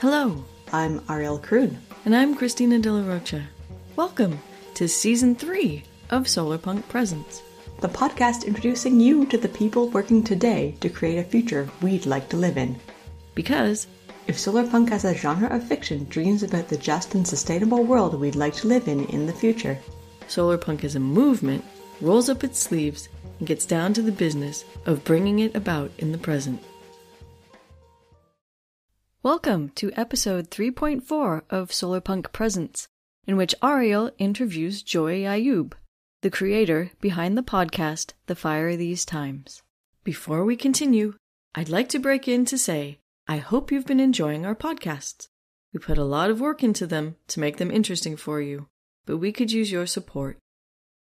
[0.00, 1.76] Hello, I'm Ariel Kroon.
[2.04, 3.42] and I'm Christina De La Rocha.
[3.96, 4.38] Welcome
[4.74, 7.42] to season three of Solarpunk Presents.
[7.80, 12.28] the podcast introducing you to the people working today to create a future we'd like
[12.30, 12.76] to live in.
[13.34, 13.86] Because
[14.26, 18.36] If solarpunk as a genre of fiction dreams about the just and sustainable world we'd
[18.36, 19.78] like to live in in the future,
[20.28, 21.64] Solarpunk as a movement
[22.00, 26.12] rolls up its sleeves and gets down to the business of bringing it about in
[26.12, 26.62] the present.
[29.22, 32.88] Welcome to episode 3.4 of Solarpunk Presents,
[33.26, 35.72] in which Ariel interviews Joey Ayoub,
[36.22, 39.62] the creator behind the podcast The Fire These Times.
[40.04, 41.14] Before we continue,
[41.54, 45.28] I'd like to break in to say I hope you've been enjoying our podcasts.
[45.72, 48.68] We put a lot of work into them to make them interesting for you,
[49.06, 50.38] but we could use your support.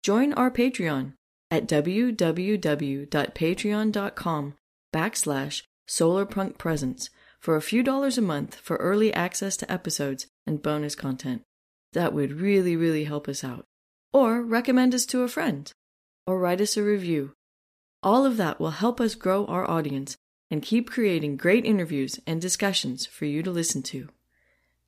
[0.03, 1.13] Join our Patreon
[1.51, 4.53] at www.patreon.com
[4.93, 10.95] backslash solarpunkpresents for a few dollars a month for early access to episodes and bonus
[10.95, 11.41] content.
[11.93, 13.65] That would really, really help us out.
[14.13, 15.71] Or recommend us to a friend.
[16.27, 17.33] Or write us a review.
[18.03, 20.15] All of that will help us grow our audience
[20.51, 24.09] and keep creating great interviews and discussions for you to listen to.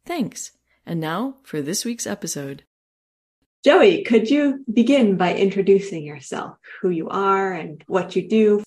[0.06, 0.52] Thanks.
[0.86, 2.64] And now for this week's episode.
[3.64, 8.64] Joey, could you begin by introducing yourself, who you are and what you do?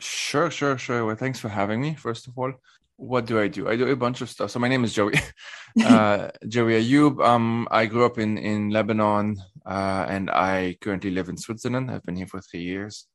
[0.00, 1.06] Sure, sure, sure.
[1.06, 2.52] Well, thanks for having me, first of all.
[2.96, 3.68] What do I do?
[3.68, 4.50] I do a bunch of stuff.
[4.50, 5.14] So my name is Joey,
[5.84, 7.24] uh, Joey Ayoub.
[7.24, 11.88] Um, I grew up in, in Lebanon, uh, and I currently live in Switzerland.
[11.88, 13.06] I've been here for three years,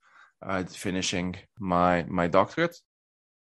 [0.41, 2.77] uh, finishing my, my doctorate.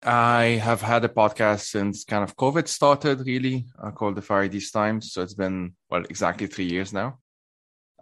[0.01, 4.71] I have had a podcast since kind of COVID started, really, uh, called The These
[4.71, 5.11] Times.
[5.11, 7.19] So it's been, well, exactly three years now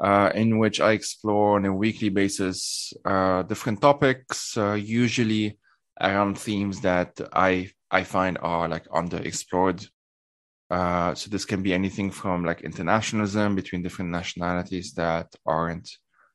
[0.02, 5.58] uh, in which I explore on a weekly basis uh, different topics, uh, usually
[6.00, 9.88] around themes that I I find are like underexplored.
[10.70, 15.90] Uh, so this can be anything from like internationalism between different nationalities that aren't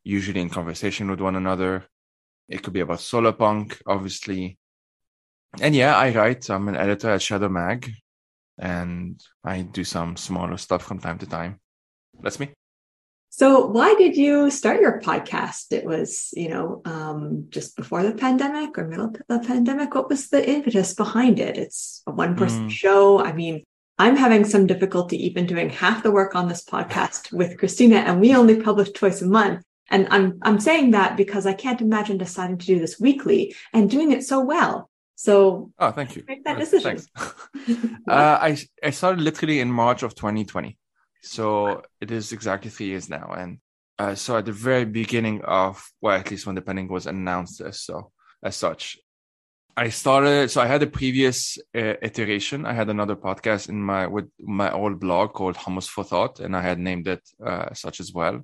[0.04, 1.84] usually in conversation with one another.
[2.48, 4.58] It could be about solar punk, obviously.
[5.60, 6.48] And yeah, I write.
[6.48, 7.92] I'm an editor at Shado Mag,
[8.58, 11.60] and I do some smaller stuff from time to time.
[12.20, 12.54] That's me.
[13.34, 15.72] So, why did you start your podcast?
[15.72, 19.94] It was, you know, um, just before the pandemic or middle of the pandemic.
[19.94, 21.56] What was the impetus behind it?
[21.56, 22.70] It's a one person Mm.
[22.70, 23.20] show.
[23.24, 23.64] I mean,
[23.98, 28.20] I'm having some difficulty even doing half the work on this podcast with Christina, and
[28.20, 29.62] we only publish twice a month.
[29.90, 33.88] And I'm I'm saying that because I can't imagine deciding to do this weekly and
[33.88, 34.90] doing it so well.
[35.14, 35.34] So
[35.78, 36.22] Oh, thank you.
[36.28, 36.94] Make that Uh, decision.
[38.16, 38.50] Uh, I
[38.88, 40.76] I started literally in March of 2020,
[41.22, 43.32] so it is exactly three years now.
[43.36, 43.58] And
[43.98, 47.60] uh, so at the very beginning of, well, at least when the pandemic was announced,
[47.60, 48.10] as so
[48.42, 48.98] as such,
[49.76, 50.50] I started.
[50.50, 52.66] So I had a previous uh, iteration.
[52.66, 56.56] I had another podcast in my with my old blog called Hummus for Thought, and
[56.56, 58.42] I had named it uh, such as well.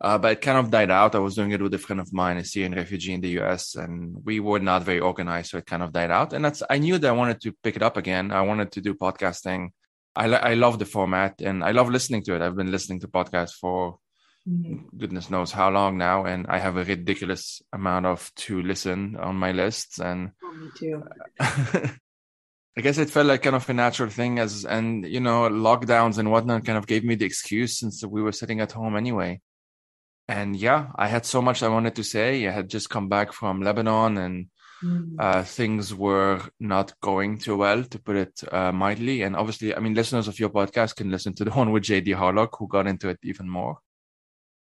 [0.00, 1.14] Uh, but it kind of died out.
[1.14, 3.74] I was doing it with a friend of mine, a Syrian refugee in the US,
[3.74, 6.32] and we were not very organized, so it kind of died out.
[6.32, 8.30] And that's I knew that I wanted to pick it up again.
[8.30, 9.70] I wanted to do podcasting.
[10.16, 12.42] I I love the format and I love listening to it.
[12.42, 13.98] I've been listening to podcasts for
[14.46, 14.84] Mhm.
[14.98, 19.36] goodness knows how long now, and I have a ridiculous amount of to listen on
[19.36, 19.98] my lists.
[19.98, 21.02] And Oh, me too.
[22.76, 26.18] I guess it felt like kind of a natural thing as and you know lockdowns
[26.18, 29.40] and whatnot kind of gave me the excuse since we were sitting at home anyway.
[30.28, 32.46] And yeah, I had so much I wanted to say.
[32.48, 34.46] I had just come back from Lebanon and.
[35.18, 39.22] Uh, things were not going too well, to put it uh, mildly.
[39.22, 42.16] And obviously, I mean, listeners of your podcast can listen to the one with JD
[42.16, 43.78] Harlock, who got into it even more.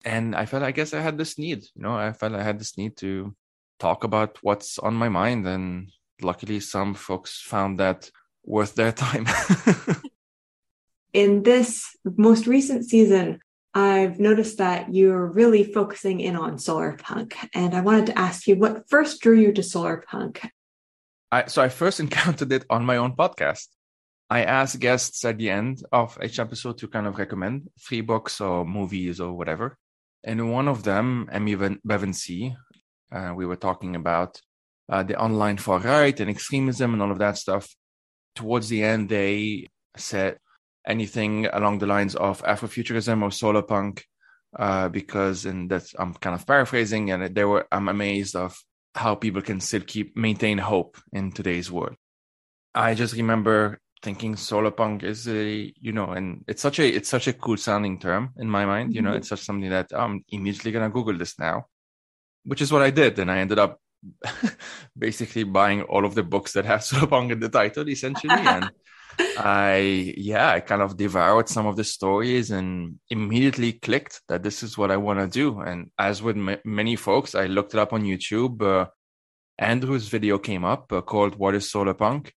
[0.04, 1.62] And I felt, I guess, I had this need.
[1.74, 3.34] You know, I felt I had this need to
[3.78, 5.90] talk about what's on my mind, and
[6.22, 8.10] luckily, some folks found that
[8.44, 9.26] worth their time.
[11.12, 13.40] in this most recent season,
[13.72, 17.36] I've noticed that you're really focusing in on solar punk.
[17.54, 20.50] And I wanted to ask you what first drew you to solar punk?
[21.30, 23.68] I, so I first encountered it on my own podcast.
[24.28, 28.40] I asked guests at the end of each episode to kind of recommend three books
[28.40, 29.76] or movies or whatever.
[30.22, 32.14] And one of them, Emmy Bevan
[33.12, 34.40] uh, we were talking about
[34.88, 37.74] uh, the online far right and extremism and all of that stuff.
[38.36, 40.38] Towards the end, they said
[40.86, 44.04] anything along the lines of Afrofuturism or solar punk,
[44.58, 48.58] uh, because, and that's, I'm kind of paraphrasing, and they were, I'm amazed of
[48.94, 51.96] how people can still keep maintain hope in today's world.
[52.74, 57.08] I just remember thinking solar punk is a you know and it's such a it's
[57.08, 59.18] such a cool sounding term in my mind you know mm-hmm.
[59.18, 61.66] it's such something that i'm immediately gonna google this now
[62.44, 63.78] which is what i did and i ended up
[64.98, 68.70] basically buying all of the books that have solar punk in the title essentially and
[69.38, 74.62] i yeah i kind of devoured some of the stories and immediately clicked that this
[74.62, 77.80] is what i want to do and as with m- many folks i looked it
[77.80, 78.86] up on youtube uh,
[79.58, 82.32] andrew's video came up uh, called what is solar punk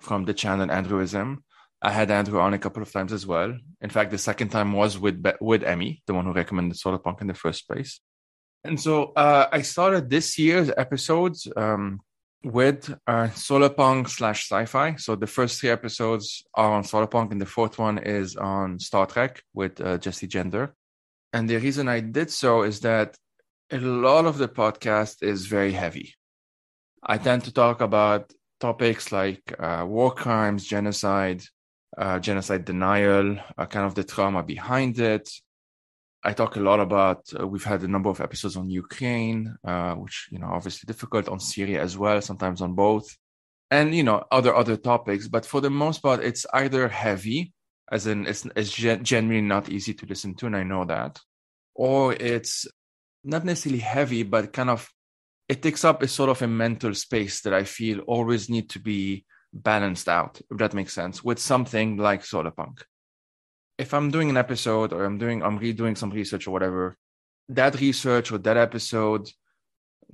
[0.00, 1.38] from the channel Andrewism.
[1.82, 3.56] I had Andrew on a couple of times as well.
[3.80, 7.20] In fact, the second time was with with Emmy, the one who recommended Solar Punk
[7.20, 8.00] in the first place.
[8.64, 12.00] And so uh, I started this year's episodes um,
[12.44, 14.96] with uh, Solar Punk slash sci-fi.
[14.96, 18.78] So the first three episodes are on Solar Punk, and the fourth one is on
[18.78, 20.74] Star Trek with uh, Jessie Gender.
[21.32, 23.16] And the reason I did so is that
[23.70, 26.14] a lot of the podcast is very heavy.
[27.02, 31.42] I tend to talk about topics like uh, war crimes, genocide,
[31.98, 35.28] uh, genocide denial, uh, kind of the trauma behind it.
[36.26, 37.20] I talk a lot about.
[37.38, 41.28] Uh, we've had a number of episodes on Ukraine, uh, which you know obviously difficult
[41.28, 43.16] on Syria as well, sometimes on both,
[43.70, 45.28] and you know other other topics.
[45.28, 47.52] But for the most part, it's either heavy,
[47.92, 51.20] as in it's, it's gen- generally not easy to listen to, and I know that,
[51.76, 52.66] or it's
[53.22, 54.90] not necessarily heavy, but kind of
[55.48, 58.80] it takes up a sort of a mental space that I feel always need to
[58.80, 62.84] be balanced out, if that makes sense, with something like solar punk.
[63.78, 66.96] If I'm doing an episode or I'm doing I'm redoing some research or whatever,
[67.48, 69.28] that research or that episode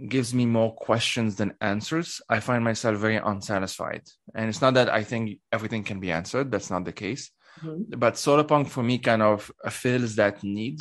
[0.09, 2.21] gives me more questions than answers.
[2.29, 4.03] I find myself very unsatisfied.
[4.35, 7.31] And it's not that I think everything can be answered, that's not the case.
[7.63, 7.99] Mm-hmm.
[7.99, 10.81] But solar punk for me kind of fills that need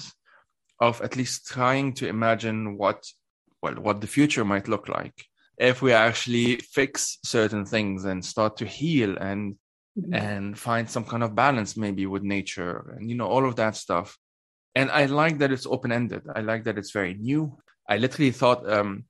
[0.79, 3.05] of at least trying to imagine what
[3.61, 5.25] well what the future might look like
[5.57, 9.55] if we actually fix certain things and start to heal and
[9.97, 10.13] mm-hmm.
[10.13, 13.75] and find some kind of balance maybe with nature and you know all of that
[13.75, 14.17] stuff
[14.75, 17.57] and i like that it's open ended i like that it's very new
[17.89, 19.03] i literally thought um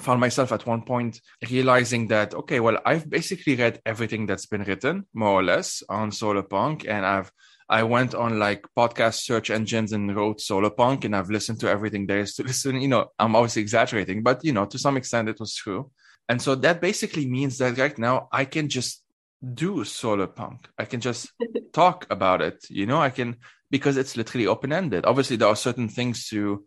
[0.00, 4.64] found myself at one point realizing that okay well i've basically read everything that's been
[4.64, 7.30] written more or less on solar punk and i've
[7.68, 11.70] I went on like podcast search engines and wrote solar punk and I've listened to
[11.70, 12.80] everything there is to listen.
[12.80, 15.90] You know, I'm obviously exaggerating, but you know, to some extent it was true.
[16.28, 19.02] And so that basically means that right now I can just
[19.52, 20.68] do solar punk.
[20.78, 21.32] I can just
[21.72, 22.64] talk about it.
[22.70, 23.36] You know, I can
[23.70, 25.04] because it's literally open ended.
[25.04, 26.64] Obviously, there are certain things to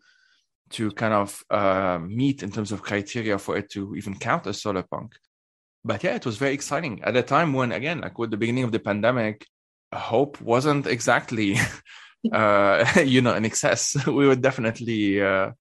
[0.71, 4.61] to kind of uh, meet in terms of criteria for it to even count as
[4.61, 5.15] solar punk.
[5.85, 8.65] But yeah, it was very exciting at a time when, again, like with the beginning
[8.65, 9.45] of the pandemic,
[9.93, 11.57] hope wasn't exactly
[12.31, 15.51] uh you know in excess we were definitely uh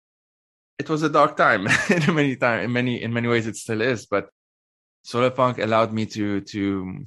[0.79, 3.81] it was a dark time in many time in many in many ways it still
[3.81, 4.29] is but
[5.07, 7.07] solar punk allowed me to to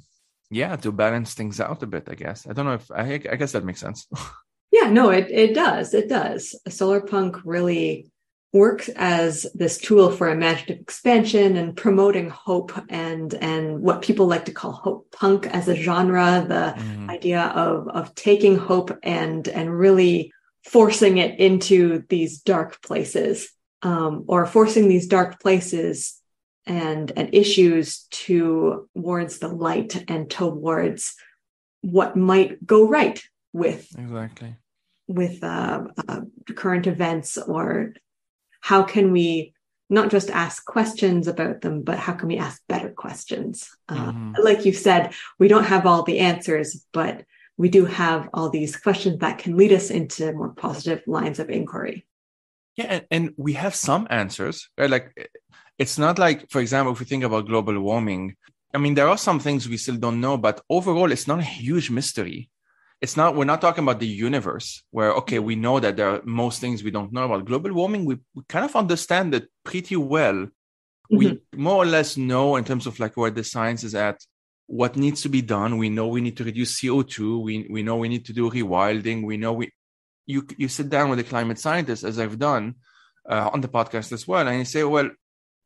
[0.50, 2.46] yeah to balance things out a bit i guess.
[2.48, 4.08] I don't know if i i guess that makes sense.
[4.72, 6.54] Yeah no it it does it does.
[6.68, 8.10] Solar punk really
[8.52, 14.44] works as this tool for imaginative expansion and promoting hope and and what people like
[14.44, 17.10] to call hope punk as a genre the mm.
[17.10, 20.32] idea of of taking hope and and really
[20.64, 23.50] forcing it into these dark places
[23.82, 26.19] um, or forcing these dark places
[26.66, 31.14] and and issues towards the light and towards
[31.80, 33.22] what might go right
[33.52, 34.54] with exactly
[35.08, 36.20] with uh, uh,
[36.54, 37.94] current events or
[38.60, 39.52] how can we
[39.90, 43.68] not just ask questions about them, but how can we ask better questions?
[43.88, 44.34] Uh, mm-hmm.
[44.42, 47.24] like you said, we don't have all the answers, but
[47.56, 51.50] we do have all these questions that can lead us into more positive lines of
[51.50, 52.06] inquiry.
[52.76, 54.88] Yeah, and, and we have some answers, right?
[54.88, 55.30] Like,
[55.80, 58.36] it's not like, for example, if we think about global warming,
[58.74, 61.54] I mean, there are some things we still don't know, but overall, it's not a
[61.62, 62.50] huge mystery.
[63.00, 66.20] It's not we're not talking about the universe where okay we know that there are
[66.22, 67.46] most things we don't know about.
[67.46, 70.34] Global warming we, we kind of understand it pretty well.
[71.10, 71.16] Mm-hmm.
[71.16, 74.18] we more or less know in terms of like where the science is at
[74.66, 75.78] what needs to be done.
[75.78, 79.24] We know we need to reduce co2 we, we know we need to do rewilding.
[79.24, 79.72] We know we
[80.26, 82.74] you you sit down with a climate scientist as i've done
[83.28, 85.08] uh, on the podcast as well and you say well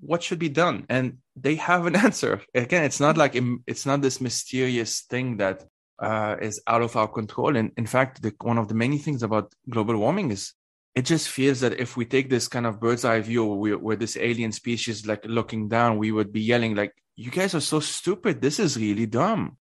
[0.01, 3.35] what should be done and they have an answer again it's not like
[3.67, 5.65] it's not this mysterious thing that
[5.99, 7.57] uh, is out of our control.
[7.57, 10.53] And in fact, the, one of the many things about global warming is
[10.95, 13.97] it just feels that if we take this kind of bird's eye view where, where
[13.97, 17.81] this alien species like looking down, we would be yelling like, "You guys are so
[17.81, 18.41] stupid!
[18.41, 19.57] This is really dumb."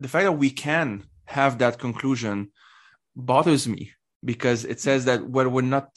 [0.00, 2.52] The fact that we can have that conclusion
[3.16, 3.92] bothers me
[4.24, 5.90] because it says that well, we're not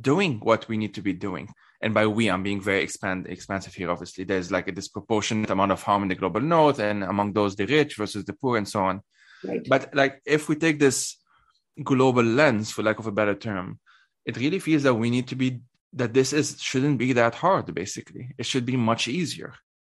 [0.00, 1.48] doing what we need to be doing.
[1.82, 3.90] And by we, I'm being very expand, expansive here.
[3.90, 7.56] Obviously, there's like a disproportionate amount of harm in the global north, and among those,
[7.56, 9.02] the rich versus the poor, and so on.
[9.44, 9.66] Right.
[9.68, 11.16] But like, if we take this
[11.82, 13.80] global lens, for lack of a better term,
[14.24, 15.60] it really feels that we need to be
[15.94, 17.74] that this is shouldn't be that hard.
[17.74, 19.54] Basically, it should be much easier.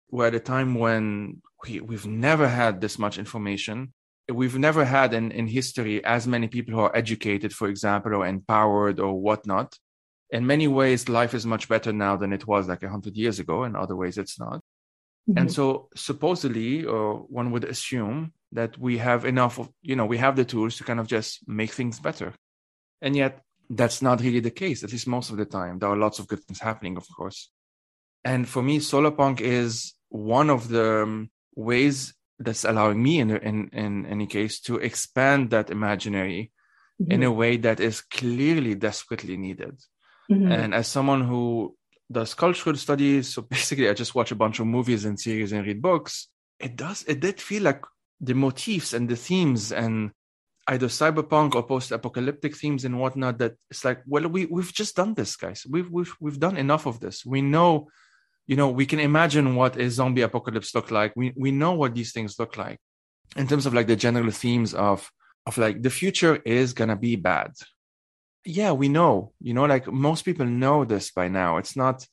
[0.09, 3.93] We're at a time when we, we've never had this much information
[4.33, 8.25] we've never had in, in history as many people who are educated, for example, or
[8.25, 9.77] empowered or whatnot.
[10.31, 13.63] In many ways, life is much better now than it was like 100 years ago.
[13.63, 14.61] In other ways, it's not.
[15.29, 15.37] Mm-hmm.
[15.37, 20.17] And so, supposedly, or one would assume that we have enough of, you know, we
[20.17, 22.33] have the tools to kind of just make things better.
[23.01, 25.79] And yet, that's not really the case, at least most of the time.
[25.79, 27.51] There are lots of good things happening, of course.
[28.23, 33.69] And for me, solarpunk is one of the um, ways that's allowing me in in
[33.69, 36.51] in any case to expand that imaginary
[37.01, 37.11] mm-hmm.
[37.11, 39.79] in a way that is clearly desperately needed
[40.29, 40.51] mm-hmm.
[40.51, 41.75] and as someone who
[42.11, 45.65] does cultural studies so basically i just watch a bunch of movies and series and
[45.65, 46.27] read books
[46.59, 47.83] it does it did feel like
[48.21, 50.11] the motifs and the themes and
[50.67, 55.13] either cyberpunk or post-apocalyptic themes and whatnot that it's like well we we've just done
[55.13, 55.65] this guys.
[55.69, 57.25] We've we've we've done enough of this.
[57.25, 57.89] We know
[58.47, 61.13] you know we can imagine what a zombie apocalypse look like.
[61.15, 62.79] We we know what these things look like.
[63.35, 65.11] In terms of like the general themes of
[65.45, 67.51] of like the future is gonna be bad
[68.45, 71.57] yeah we know you know like most people know this by now.
[71.57, 72.05] It's not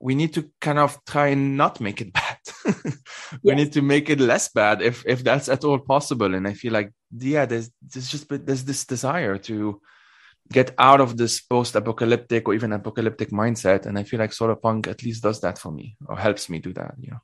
[0.00, 2.38] we need to kind of try and not make it bad.
[3.42, 3.56] We yes.
[3.56, 6.34] need to make it less bad if if that's at all possible.
[6.34, 9.80] And i feel like yeah there's there's just there's this desire to
[10.50, 13.86] get out of this post-apocalyptic or even apocalyptic mindset.
[13.86, 16.58] And i feel like solar punk at least does that for me or helps me
[16.58, 17.20] do that you know.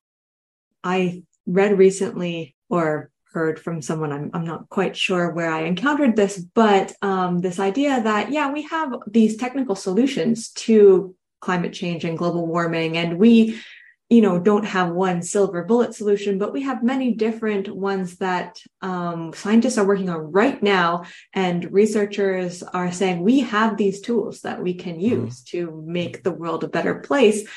[0.83, 6.17] I read recently or heard from someone i'm, I'm not quite sure where i encountered
[6.17, 12.05] this but um, this idea that yeah we have these technical solutions to climate change
[12.05, 13.61] and global warming and we
[14.11, 18.59] you know don't have one silver bullet solution but we have many different ones that
[18.83, 24.43] um, scientists are working on right now and researchers are saying we have these tools
[24.43, 25.25] that we can mm-hmm.
[25.25, 25.59] use mm-hmm.
[25.59, 27.49] to make the world a better place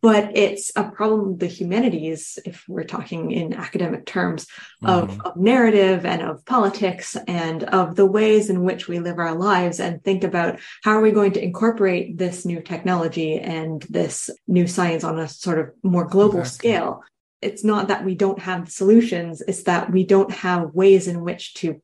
[0.00, 4.46] but it's a problem of the humanities if we're talking in academic terms
[4.84, 5.20] of, mm-hmm.
[5.22, 9.80] of, narrative and of politics and of the ways in which we live our lives
[9.80, 14.66] and think about how are we going to incorporate this new technology and this new
[14.66, 16.70] science on a sort of more global exactly.
[16.70, 17.02] scale
[17.40, 21.54] it's not that we don't have solutions it's that we don't have ways in which
[21.54, 21.80] to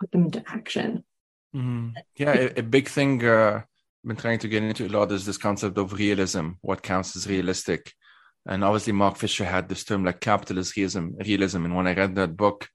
[0.00, 1.04] put them into action
[1.54, 1.90] mm-hmm.
[2.16, 3.62] yeah a, a, big thing uh
[4.08, 7.28] been trying to get into a lot is this concept of realism, what counts as
[7.28, 7.92] realistic.
[8.46, 11.10] And obviously, Mark Fisher had this term like capitalist realism.
[11.24, 12.68] Realism, and when I read that book,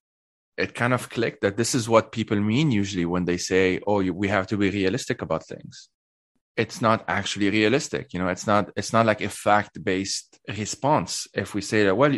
[0.56, 4.00] it kind of clicked that this is what people mean usually when they say, "Oh,
[4.12, 5.88] we have to be realistic about things."
[6.56, 8.28] It's not actually realistic, you know.
[8.28, 8.70] It's not.
[8.76, 11.26] It's not like a fact-based response.
[11.34, 12.16] If we say that, well,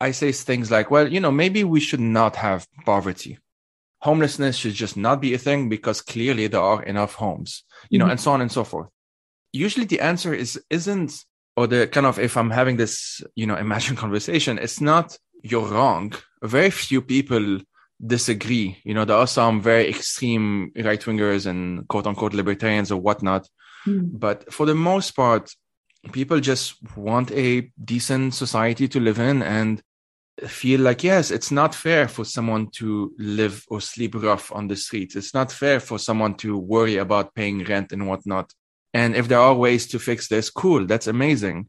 [0.00, 3.38] I say things like, "Well, you know, maybe we should not have poverty
[4.08, 8.04] homelessness should just not be a thing because clearly there are enough homes, you know,
[8.04, 8.12] mm-hmm.
[8.12, 8.88] and so on and so forth.
[9.52, 11.12] Usually the answer is isn't
[11.58, 12.94] or the kind of if I'm having this,
[13.34, 16.12] you know, imagined conversation, it's not you're wrong.
[16.42, 17.44] Very few people
[18.14, 18.68] disagree.
[18.84, 20.46] You know, there are some very extreme
[20.88, 23.48] right wingers and quote unquote libertarians or whatnot.
[23.86, 24.10] Mm.
[24.24, 25.44] But for the most part,
[26.12, 27.48] people just want a
[27.92, 29.82] decent society to live in and
[30.46, 34.76] feel like yes it's not fair for someone to live or sleep rough on the
[34.76, 35.16] streets.
[35.16, 38.52] It's not fair for someone to worry about paying rent and whatnot.
[38.92, 41.68] And if there are ways to fix this cool that's amazing.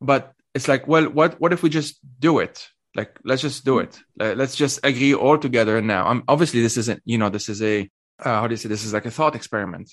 [0.00, 2.68] But it's like well what what if we just do it?
[2.94, 3.98] Like let's just do it.
[4.16, 6.06] Let's just agree all together and now.
[6.06, 7.90] I'm, obviously this isn't you know this is a
[8.20, 9.90] uh, how do you say this is like a thought experiment.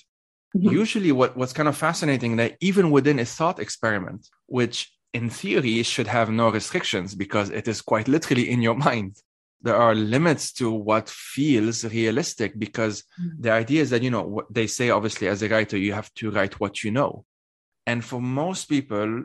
[0.54, 0.68] Mm-hmm.
[0.68, 5.82] usually what what's kind of fascinating that even within a thought experiment which in theory
[5.82, 9.16] should have no restrictions because it is quite literally in your mind.
[9.60, 13.42] There are limits to what feels realistic because mm-hmm.
[13.42, 16.12] the idea is that you know what they say obviously as a writer you have
[16.14, 17.24] to write what you know.
[17.86, 19.24] And for most people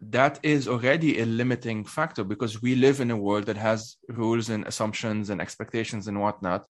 [0.00, 4.50] that is already a limiting factor because we live in a world that has rules
[4.50, 6.66] and assumptions and expectations and whatnot.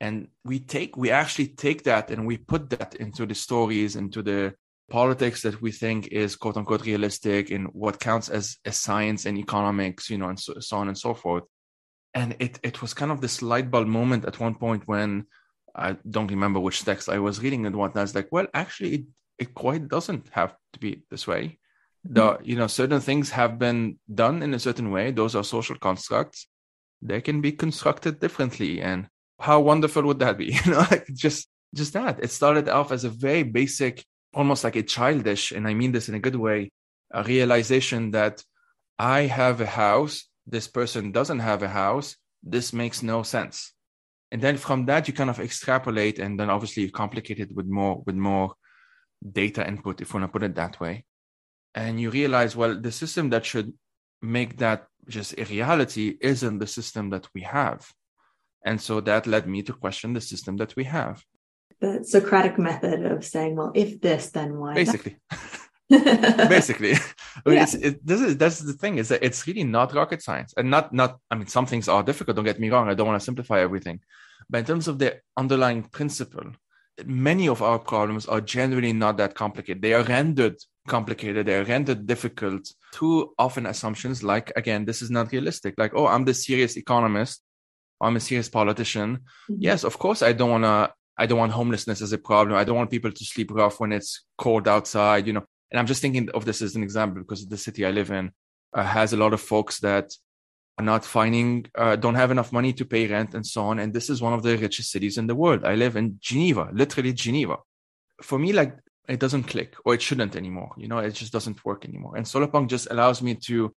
[0.00, 4.22] And we take we actually take that and we put that into the stories into
[4.22, 4.54] the
[4.90, 9.38] politics that we think is quote unquote realistic in what counts as, as science and
[9.38, 11.44] economics, you know, and so, so on and so forth.
[12.12, 15.26] And it, it was kind of this light bulb moment at one point when
[15.74, 18.00] I don't remember which text I was reading and whatnot.
[18.00, 19.04] I was like, well, actually, it,
[19.38, 21.58] it quite doesn't have to be this way.
[22.04, 22.44] The, mm-hmm.
[22.44, 25.10] you know, certain things have been done in a certain way.
[25.10, 26.46] Those are social constructs.
[27.02, 28.80] They can be constructed differently.
[28.80, 29.08] And
[29.40, 30.52] how wonderful would that be?
[30.64, 32.22] You know, like just, just that.
[32.22, 36.08] It started off as a very basic almost like a childish, and I mean this
[36.08, 36.70] in a good way,
[37.12, 38.42] a realization that
[38.98, 43.72] I have a house, this person doesn't have a house, this makes no sense.
[44.30, 47.66] And then from that you kind of extrapolate and then obviously you complicate it with
[47.66, 48.54] more with more
[49.32, 51.04] data input, if we want to put it that way.
[51.74, 53.72] And you realize, well, the system that should
[54.22, 57.86] make that just a reality isn't the system that we have.
[58.64, 61.22] And so that led me to question the system that we have.
[61.84, 64.74] The Socratic method of saying, well, if this, then why?
[64.74, 65.16] Basically.
[65.90, 66.94] Basically.
[66.94, 67.66] I mean, yeah.
[67.80, 70.54] it, this is that's the thing, is that it's really not rocket science.
[70.56, 72.88] And not not I mean, some things are difficult, don't get me wrong.
[72.88, 74.00] I don't want to simplify everything.
[74.48, 76.52] But in terms of the underlying principle,
[77.04, 79.82] many of our problems are generally not that complicated.
[79.82, 85.10] They are rendered complicated, they are rendered difficult through often assumptions like, again, this is
[85.10, 85.74] not realistic.
[85.78, 87.42] Like, oh, I'm the serious economist,
[88.00, 89.18] I'm a serious politician.
[89.50, 89.54] Mm-hmm.
[89.58, 90.92] Yes, of course, I don't want to.
[91.16, 92.56] I don't want homelessness as a problem.
[92.56, 95.44] I don't want people to sleep rough when it's cold outside, you know.
[95.70, 98.32] And I'm just thinking of this as an example because the city I live in
[98.72, 100.12] uh, has a lot of folks that
[100.78, 103.78] are not finding, uh, don't have enough money to pay rent and so on.
[103.78, 105.64] And this is one of the richest cities in the world.
[105.64, 107.58] I live in Geneva, literally Geneva.
[108.22, 108.76] For me, like
[109.08, 110.72] it doesn't click or it shouldn't anymore.
[110.76, 112.16] You know, it just doesn't work anymore.
[112.16, 113.72] And Solarpunk just allows me to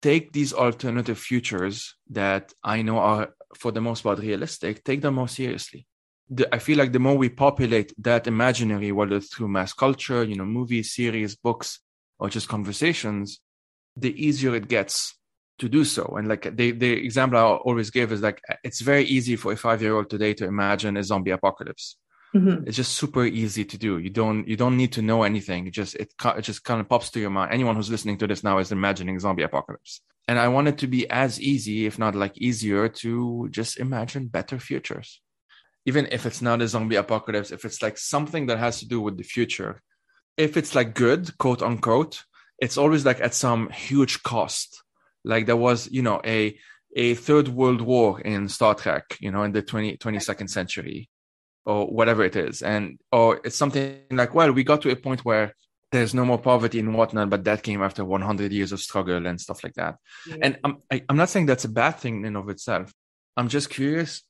[0.00, 5.14] take these alternative futures that I know are for the most part realistic, take them
[5.14, 5.86] more seriously.
[6.30, 10.36] The, I feel like the more we populate that imaginary, whether through mass culture, you
[10.36, 11.80] know, movies, series, books,
[12.18, 13.40] or just conversations,
[13.96, 15.14] the easier it gets
[15.58, 16.14] to do so.
[16.16, 19.56] And like the, the example I always give is like, it's very easy for a
[19.56, 21.96] five year old today to imagine a zombie apocalypse.
[22.34, 22.66] Mm-hmm.
[22.66, 23.98] It's just super easy to do.
[23.98, 25.66] You don't, you don't need to know anything.
[25.66, 27.52] It just, it, it just kind of pops to your mind.
[27.52, 30.00] Anyone who's listening to this now is imagining zombie apocalypse.
[30.28, 34.28] And I want it to be as easy, if not like easier to just imagine
[34.28, 35.20] better futures.
[35.84, 39.00] Even if it's not a zombie apocalypse, if it's like something that has to do
[39.00, 39.82] with the future,
[40.36, 42.22] if it's like good, quote unquote,
[42.58, 44.82] it's always like at some huge cost
[45.24, 46.58] like there was, you know, a
[46.94, 51.08] a third world war in Star Trek, you know, in the 20, 22nd century
[51.64, 52.60] or whatever it is.
[52.60, 55.54] And or it's something like, well, we got to a point where
[55.90, 59.40] there's no more poverty and whatnot, but that came after 100 years of struggle and
[59.40, 59.96] stuff like that.
[60.26, 60.36] Yeah.
[60.42, 62.92] And I'm, I, am i am not saying that's a bad thing in of itself.
[63.36, 64.22] I'm just curious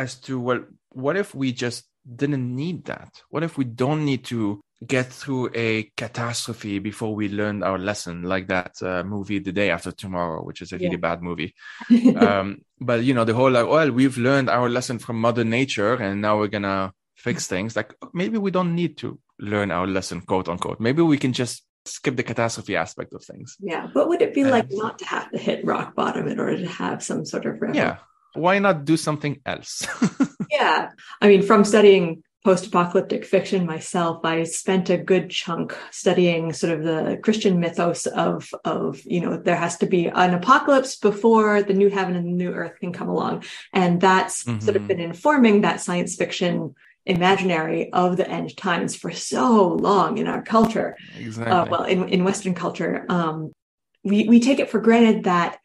[0.00, 1.84] as to, well, what if we just
[2.16, 3.10] didn't need that?
[3.28, 8.22] What if we don't need to get through a catastrophe before we learn our lesson,
[8.22, 10.86] like that uh, movie The Day After Tomorrow, which is a yeah.
[10.86, 11.54] really bad movie.
[12.16, 15.94] um, but you know, the whole like, well, we've learned our lesson from Mother Nature,
[15.94, 17.76] and now we're gonna fix things.
[17.76, 20.80] Like maybe we don't need to learn our lesson, quote unquote.
[20.80, 23.56] Maybe we can just skip the catastrophe aspect of things.
[23.60, 26.40] Yeah, what would it be and, like not to have to hit rock bottom in
[26.40, 27.98] order to have some sort of Yeah,
[28.34, 29.86] why not do something else?
[30.50, 30.90] yeah,
[31.20, 36.82] I mean, from studying post-apocalyptic fiction myself i spent a good chunk studying sort of
[36.84, 41.74] the christian mythos of of you know there has to be an apocalypse before the
[41.74, 44.58] new heaven and the new earth can come along and that's mm-hmm.
[44.60, 50.16] sort of been informing that science fiction imaginary of the end times for so long
[50.16, 51.52] in our culture exactly.
[51.52, 53.52] Uh, well in, in western culture um,
[54.02, 55.58] we we take it for granted that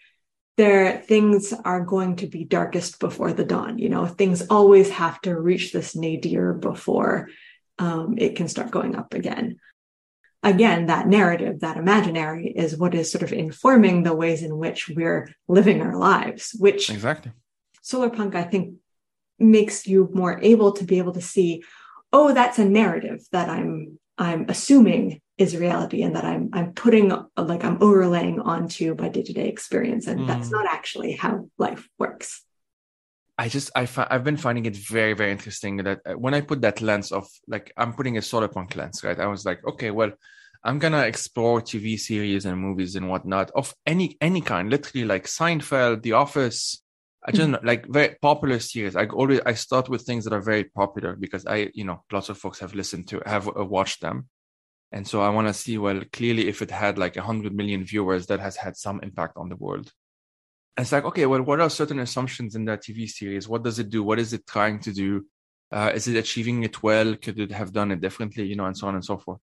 [0.58, 4.06] there things are going to be darkest before the dawn you know?
[4.06, 7.30] Things always have to reach this nadir before
[7.78, 9.60] um, it can start going up again.
[10.44, 14.90] Again that narrative that imaginary is what is sort of informing the ways in which
[14.90, 17.32] we're living our lives which exactly.
[17.82, 18.76] solar punk i think
[19.40, 21.64] makes you more able to be able to see
[22.14, 27.10] oh that's a narrative that i'm i'm assuming is reality and that I'm I'm putting
[27.38, 30.08] like I'm overlaying onto my day-to-day experience.
[30.08, 30.28] And mm.
[30.28, 32.44] that's not actually how life works.
[33.38, 36.42] I just I fi- I've been finding it very very interesting that uh, when I
[36.42, 39.20] put that lens of like I'm putting a solar punk lens right?
[39.20, 40.12] I was like okay well
[40.64, 45.26] I'm gonna explore TV series and movies and whatnot of any any kind literally like
[45.26, 46.82] Seinfeld The Office.
[47.28, 48.96] I just mm like very popular series.
[48.96, 52.30] I always I start with things that are very popular because I you know lots
[52.30, 54.30] of folks have listened to have uh, watched them
[54.92, 58.28] and so I want to see, well, clearly, if it had like 100 million viewers,
[58.28, 59.92] that has had some impact on the world.
[60.78, 63.48] And it's like, okay, well, what are certain assumptions in that TV series?
[63.48, 64.04] What does it do?
[64.04, 65.26] What is it trying to do?
[65.72, 67.16] Uh, is it achieving it well?
[67.16, 68.46] Could it have done it differently?
[68.46, 69.40] You know, and so on and so forth.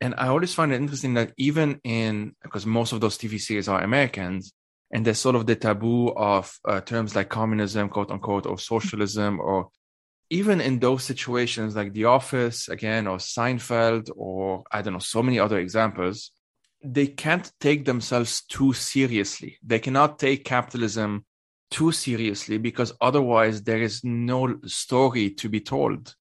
[0.00, 3.68] And I always find it interesting that even in, because most of those TV series
[3.68, 4.52] are Americans,
[4.92, 9.40] and there's sort of the taboo of uh, terms like communism, quote unquote, or socialism,
[9.40, 9.68] or
[10.30, 15.22] even in those situations like The Office again, or Seinfeld, or I don't know, so
[15.22, 16.30] many other examples,
[16.84, 19.58] they can't take themselves too seriously.
[19.62, 21.24] They cannot take capitalism
[21.70, 26.14] too seriously because otherwise there is no story to be told.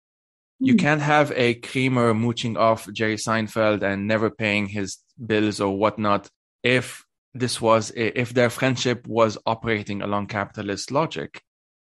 [0.59, 5.77] You can't have a Kramer mooching off Jerry Seinfeld and never paying his bills or
[5.77, 6.29] whatnot
[6.63, 11.43] if this was if their friendship was operating along capitalist logic.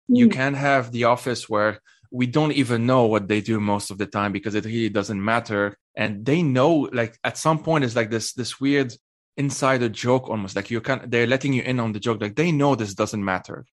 [0.07, 0.33] You Mm.
[0.33, 4.07] can't have the office where we don't even know what they do most of the
[4.07, 5.77] time because it really doesn't matter.
[5.97, 8.95] And they know, like at some point, it's like this this weird
[9.37, 10.57] insider joke almost.
[10.57, 12.21] Like you can they're letting you in on the joke.
[12.21, 13.65] Like they know this doesn't matter.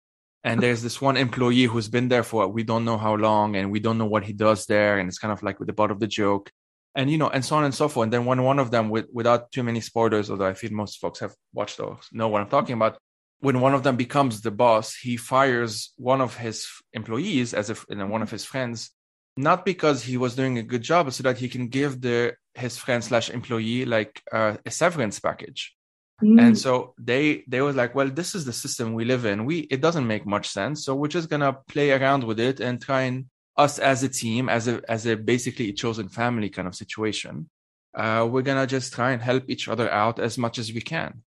[0.43, 3.71] And there's this one employee who's been there for we don't know how long, and
[3.71, 5.91] we don't know what he does there, and it's kind of like with the butt
[5.91, 6.51] of the joke,
[6.95, 8.05] and you know, and so on and so forth.
[8.05, 10.99] And then when one of them, with, without too many spoilers, although I feel most
[10.99, 12.97] folks have watched those, know what I'm talking about,
[13.39, 17.85] when one of them becomes the boss, he fires one of his employees as if
[17.89, 18.91] you know, one of his friends,
[19.35, 22.33] not because he was doing a good job, but so that he can give the
[22.55, 25.75] his friend slash employee like uh, a severance package.
[26.23, 26.41] Mm.
[26.41, 29.45] And so they they were like, well, this is the system we live in.
[29.45, 32.81] We it doesn't make much sense, so we're just gonna play around with it and
[32.81, 36.67] try and us as a team, as a as a basically a chosen family kind
[36.67, 37.49] of situation.
[37.95, 41.21] Uh, we're gonna just try and help each other out as much as we can.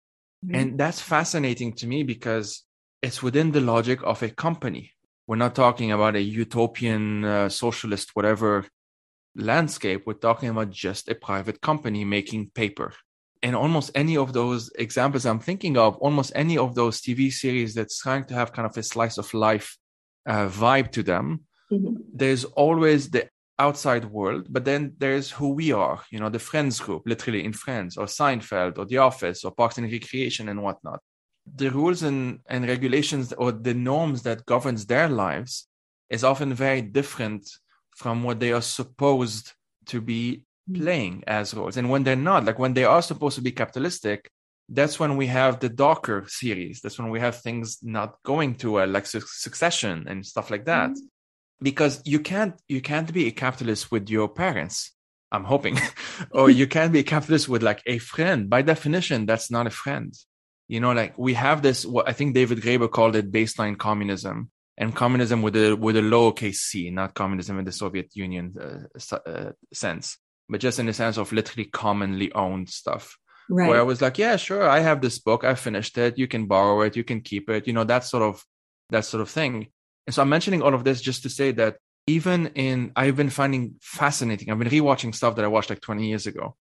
[0.46, 0.56] Mhm.
[0.56, 2.64] And that's fascinating to me because
[3.02, 4.92] it's within the logic of a company.
[5.28, 8.66] We're not talking about a utopian uh, socialist, whatever
[9.36, 10.04] landscape.
[10.06, 12.94] We're talking about just a private company making paper.
[13.42, 17.74] And almost any of those examples I'm thinking of, almost any of those TV series
[17.74, 19.78] that's trying to have kind of a slice of life
[20.26, 21.98] uh, vibe to them, Mhm.
[22.14, 26.80] there's always the outside world, but then there's who we are, you know, the Friends
[26.80, 31.02] group, literally in Friends, or Seinfeld, or The Office, or Parks and Recreation, and whatnot.
[31.56, 35.68] The rules and, and regulations or the norms that governs their lives
[36.10, 37.50] is often very different
[37.96, 39.54] from what they are supposed
[39.88, 40.82] to be mm.
[40.82, 41.78] playing as roles.
[41.78, 44.30] And when they're not, like when they are supposed to be capitalistic,
[44.70, 46.80] that's when we have the darker series.
[46.82, 50.66] That's when we have things not going too well, like Su- Succession and stuff like
[50.66, 50.96] that mm.
[51.62, 54.94] Because you can't you can't be a capitalist with your parents
[55.32, 55.78] i'm hoping
[56.32, 59.72] or you can't be a capitalist with like a friend by definition that's not a
[59.72, 60.14] friend
[60.68, 64.50] you know like we have this what i think david graeber called it baseline communism
[64.78, 69.16] and communism with a with a lowercase c not communism in the soviet union uh,
[69.30, 70.18] uh, sense
[70.48, 73.18] but just in the sense of literally commonly owned stuff
[73.52, 73.68] Right.
[73.68, 76.46] where I was like, yeah, sure, I have this book, I finished it, you can
[76.46, 78.46] borrow it, you can keep it, you know, that sort of
[78.92, 79.70] that sort of thing.
[80.10, 83.30] And so I'm mentioning all of this just to say that even in I've been
[83.30, 84.50] finding fascinating.
[84.50, 86.56] I've been rewatching stuff that I watched like 20 years ago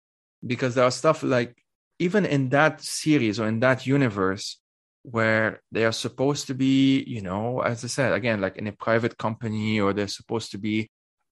[0.47, 1.57] because there are stuff like
[1.99, 4.59] even in that series or in that universe
[5.01, 8.73] where they are supposed to be, you know, as I said, again, like in a
[8.73, 10.91] private company or they're supposed to be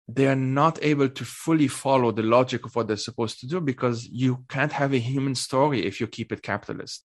[0.09, 3.61] they are not able to fully follow the logic of what they're supposed to do
[3.61, 7.05] because you can't have a human story if you keep it capitalist.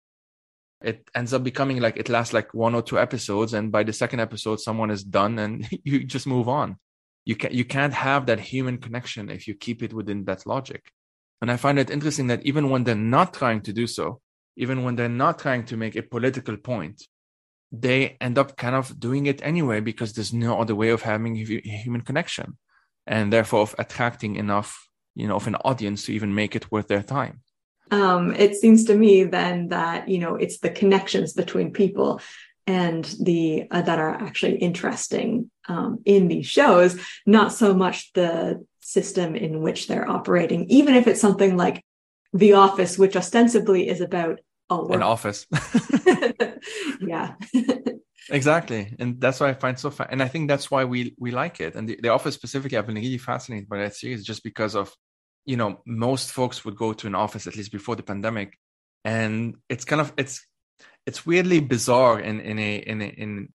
[0.80, 3.92] It ends up becoming like it lasts like one or two episodes, and by the
[3.92, 6.76] second episode, someone is done, and you just move on.
[7.24, 10.92] You can you can't have that human connection if you keep it within that logic.
[11.40, 14.20] And I find it interesting that even when they're not trying to do so,
[14.56, 17.02] even when they're not trying to make a political point,
[17.70, 21.36] they end up kind of doing it anyway because there's no other way of having
[21.36, 22.56] a human connection
[23.06, 26.88] and therefore of attracting enough you know of an audience to even make it worth
[26.88, 27.40] their time
[27.90, 32.20] um, it seems to me then that you know it's the connections between people
[32.66, 38.64] and the uh, that are actually interesting um, in these shows not so much the
[38.80, 40.64] system in which they're operating.
[40.70, 41.84] Even if it's something like
[42.32, 45.46] the office which ostensibly is about an office.
[47.00, 47.34] Yeah.
[48.30, 48.94] Exactly.
[48.98, 51.60] And that's why i find so fa- and i think that's why we we like
[51.60, 51.74] it.
[51.76, 54.94] And the, the office specifically i've been really fascinated by that series just because of
[55.48, 58.58] you know most folks would go to an office at least before the pandemic
[59.04, 60.46] and it's kind of it's
[61.06, 63.48] it's weirdly bizarre in in a in a, in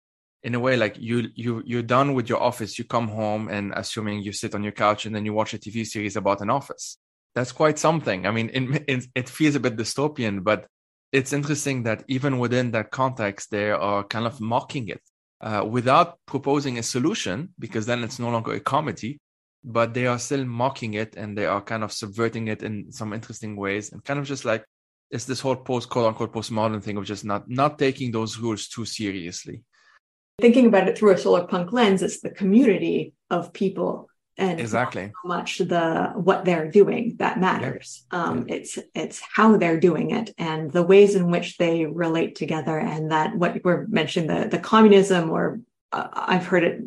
[0.43, 3.73] in a way like you you you're done with your office you come home and
[3.75, 6.49] assuming you sit on your couch and then you watch a tv series about an
[6.49, 6.97] office.
[7.36, 8.25] That's quite something.
[8.25, 10.67] I mean in, in, it feels a bit dystopian but
[11.12, 15.01] it's interesting that even within that context they are kind of mocking it
[15.41, 19.19] uh, without proposing a solution because then it's no longer a comedy
[19.63, 23.13] but they are still mocking it and they are kind of subverting it in some
[23.13, 24.65] interesting ways and kind of just like
[25.12, 28.67] it's this whole post quote unquote postmodern thing of just not not taking those rules
[28.67, 29.63] too seriously.
[30.39, 35.12] Thinking about it through a solar punk lens it's the community of people and exactly.
[35.21, 38.06] how much the what they're doing that matters.
[38.10, 42.80] Um it's it's how they're doing it and the ways in which they relate together
[42.80, 45.60] and that what we're mentioning the the communism or
[45.91, 46.82] uh, i've heard it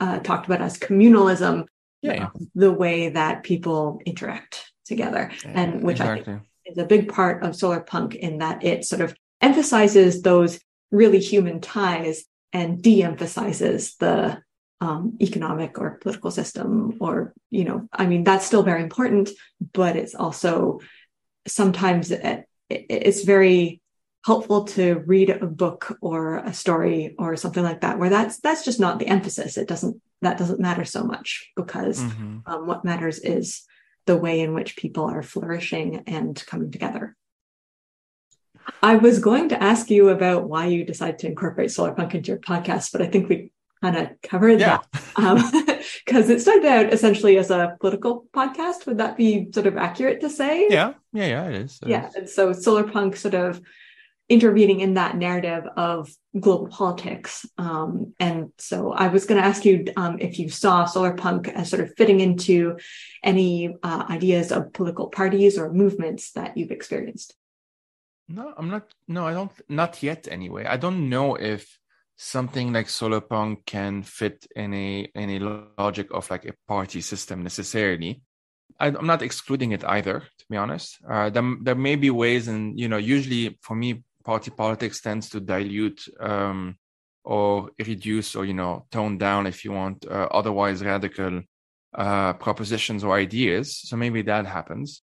[0.00, 1.66] uh, talked about as communalism
[2.02, 2.28] yeah, yeah.
[2.54, 7.56] the way that people interact together and which i think is a big part of
[7.56, 14.40] solar punk in that it sort of emphasizes those really human ties and de-emphasizes the
[14.80, 19.28] um, economic or political system or you know i mean that's still very important
[19.72, 20.80] but it's also
[21.46, 23.80] sometimes it, it's very
[24.24, 28.64] helpful to read a book or a story or something like that where that's that's
[28.64, 32.38] just not the emphasis it doesn't that doesn't matter so much because mm-hmm.
[32.46, 33.62] um, what matters is
[34.06, 37.16] the way in which people are flourishing and coming together
[38.82, 42.32] i was going to ask you about why you decided to incorporate solar punk into
[42.32, 44.78] your podcast but i think we kind of covered yeah.
[45.16, 49.66] that because um, it started out essentially as a political podcast would that be sort
[49.66, 52.14] of accurate to say yeah yeah yeah it is it yeah is.
[52.16, 53.60] and so solar punk sort of
[54.28, 57.46] intervening in that narrative of global politics.
[57.56, 61.48] Um, and so I was going to ask you um, if you saw solar punk
[61.48, 62.78] as sort of fitting into
[63.22, 67.34] any uh, ideas of political parties or movements that you've experienced.
[68.28, 68.92] No, I'm not.
[69.06, 69.52] No, I don't.
[69.70, 70.28] Not yet.
[70.30, 71.78] Anyway, I don't know if
[72.16, 77.00] something like solar punk can fit in a in a logic of like a party
[77.00, 78.20] system necessarily.
[78.78, 80.98] I, am not excluding it either, to be honest.
[81.08, 85.28] Uh, there, there may be ways, and you know, usually for me, party politics tends
[85.30, 86.76] to dilute um,
[87.24, 91.42] or reduce or you know tone down if you want uh, otherwise radical
[91.94, 93.78] uh, propositions or ideas.
[93.78, 95.02] So maybe that happens.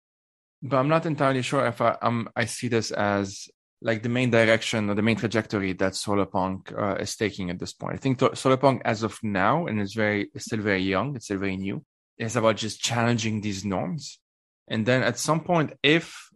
[0.62, 3.48] But i'm not entirely sure if i um, i see this as
[3.80, 7.72] like the main direction or the main trajectory that solarpunk uh, is taking at this
[7.72, 7.94] point.
[7.94, 11.26] I think th- solarpunk as of now and it's very it's still very young it's
[11.26, 11.84] still very new
[12.18, 14.18] is about just challenging these norms.
[14.66, 16.27] And then at some point if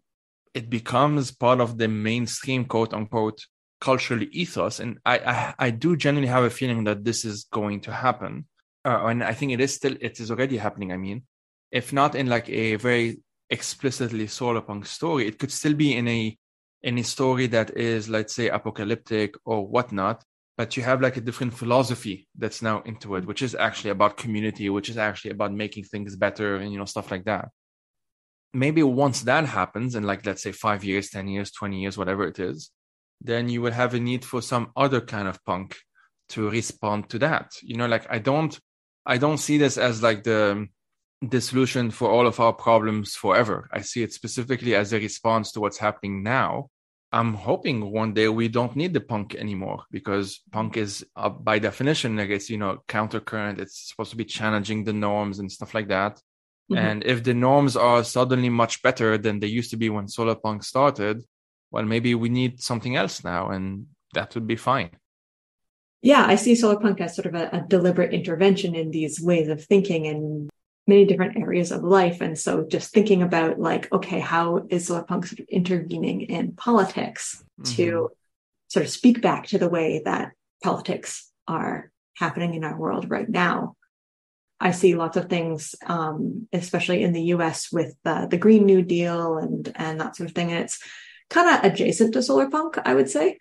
[0.54, 3.46] it becomes part of the mainstream quote unquote
[3.80, 4.80] cultural ethos.
[4.80, 8.46] And I, I, I do genuinely have a feeling that this is going to happen.
[8.84, 11.22] Uh, and i think it is still it is already happening i mean.
[11.70, 16.08] If not in like a very explicitly solar punk story it could still be in
[16.08, 16.36] a
[16.82, 20.24] in a story that is let's say apocalyptic or whatnot.
[20.58, 24.16] But you have like a different philosophy that's now into it which is actually about
[24.16, 27.48] community which is actually about making things better and you know stuff like that
[28.54, 32.24] maybe once that happens in like let's say five years 10 years 20 years whatever
[32.26, 32.70] it is
[33.20, 35.76] then you will have a need for some other kind of punk
[36.28, 37.52] to respond to that.
[37.62, 38.58] You know like i don't
[39.06, 40.66] i don't see this as like the
[41.20, 43.68] the solution for all of our problems forever.
[43.72, 46.68] I see it specifically as a response to what's happening now.
[47.12, 51.58] I'm hoping one day we don't need the punk anymore because punk is uh, by
[51.58, 53.60] definition i guess you know countercurrent.
[53.60, 56.20] It's supposed to be challenging the norms and stuff like that
[56.72, 56.86] Mm-hmm.
[56.86, 60.64] And if the norms are suddenly much better than they used to be when Solarpunk
[60.64, 61.22] started,
[61.70, 64.90] well, maybe we need something else now, and that would be fine.
[66.02, 69.64] Yeah, I see Solarpunk as sort of a, a deliberate intervention in these ways of
[69.64, 70.50] thinking in
[70.86, 72.20] many different areas of life.
[72.20, 77.42] And so just thinking about like, okay, how is Solarpunk sort of intervening in politics
[77.60, 77.74] mm-hmm.
[77.76, 78.10] to
[78.68, 80.32] sort of speak back to the way that
[80.62, 83.76] politics are happening in our world right now?
[84.62, 87.72] I see lots of things, um, especially in the U.S.
[87.72, 90.52] with uh, the Green New Deal and and that sort of thing.
[90.52, 90.78] And it's
[91.28, 93.38] kind of adjacent to solar punk, I would say.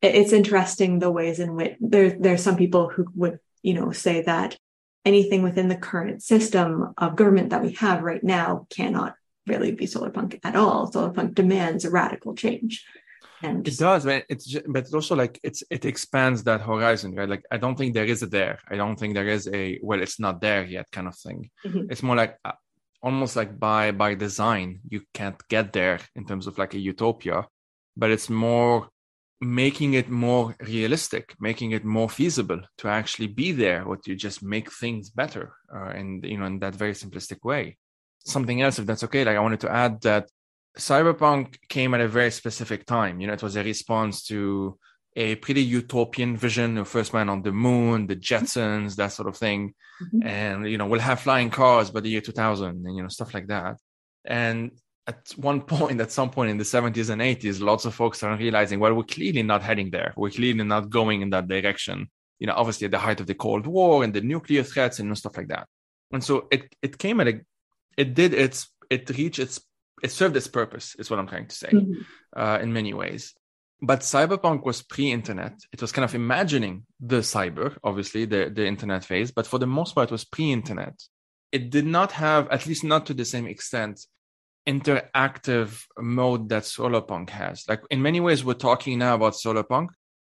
[0.00, 4.22] It's interesting the ways in which there there's some people who would you know say
[4.22, 4.56] that
[5.04, 9.84] anything within the current system of government that we have right now cannot really be
[9.84, 10.90] solar punk at all.
[10.90, 12.82] Solar punk demands a radical change
[13.44, 17.14] and it does but it's just, but it's also like it's it expands that horizon
[17.14, 17.28] right?
[17.28, 18.58] Like i don't think there is a there.
[18.68, 21.50] I don't think there is a well it's not there yet kind of thing.
[21.64, 21.90] Mm-hmm.
[21.90, 22.52] it's more like uh,
[23.02, 27.46] almost like by by design you can't get there in terms of like a utopia
[27.96, 28.88] but it's more
[29.40, 34.42] making it more realistic making it more feasible to actually be there what you just
[34.42, 37.76] make things better uh, and you know in that very simplistic way.
[38.26, 40.24] Something else if that's okay like i wanted to add that
[40.78, 43.20] cyberpunk came at a very specific time.
[43.20, 44.78] You know, it was a response to
[45.16, 49.36] a pretty utopian vision of first man on the moon, the Jetsons, that sort of
[49.36, 49.74] thing.
[50.02, 50.26] Mm-hmm.
[50.26, 53.32] And, you know, we'll have flying cars by the year 2000 and, you know, stuff
[53.32, 53.76] like that.
[54.24, 54.72] And
[55.06, 58.36] at one point, at some point in the 70s and 80s, lots of folks are
[58.36, 60.12] realizing, well, we're clearly not heading there.
[60.16, 62.10] We're clearly not going in that direction.
[62.40, 65.16] You know, obviously at the height of the Cold War and the nuclear threats and
[65.16, 65.68] stuff like that.
[66.12, 67.40] And so it, it came at a,
[67.96, 69.60] it did its, it reached its
[70.04, 72.00] it served its purpose is what i'm trying to say mm-hmm.
[72.40, 73.34] uh, in many ways.
[73.82, 75.54] But cyberpunk was pre-internet.
[75.74, 79.66] It was kind of imagining the cyber obviously the, the internet phase but for the
[79.78, 80.96] most part it was pre-internet.
[81.50, 83.96] It did not have at least not to the same extent
[84.66, 87.64] interactive mode that solarpunk has.
[87.68, 89.88] Like in many ways we're talking now about solarpunk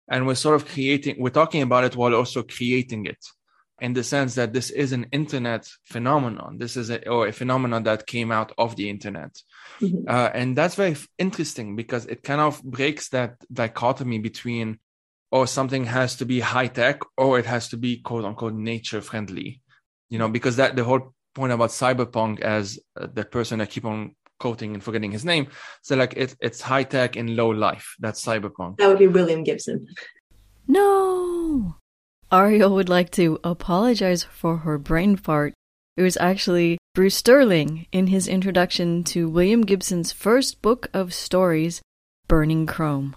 [0.08, 3.22] and we're sort of creating we're talking about it while also creating it
[3.82, 6.56] in the sense that this is an internet phenomenon.
[6.56, 9.36] This is a, or a phenomenon that came out of the internet.
[9.80, 10.08] Mm-hmm.
[10.08, 14.78] Uh, and that's very interesting because it kind of breaks that dichotomy between
[15.32, 19.00] or something has to be high tech or it has to be quote unquote nature
[19.00, 19.60] friendly
[20.10, 23.86] you know because that the whole point about cyberpunk as uh, the person i keep
[23.86, 25.46] on quoting and forgetting his name
[25.80, 29.42] so like it, it's high tech in low life that's cyberpunk that would be william
[29.42, 29.86] gibson
[30.68, 31.74] no
[32.32, 35.52] ariel would like to apologize for her brain fart.
[35.96, 41.82] It was actually bruce sterling in his introduction to william gibson's first book of stories
[42.28, 43.14] burning chrome.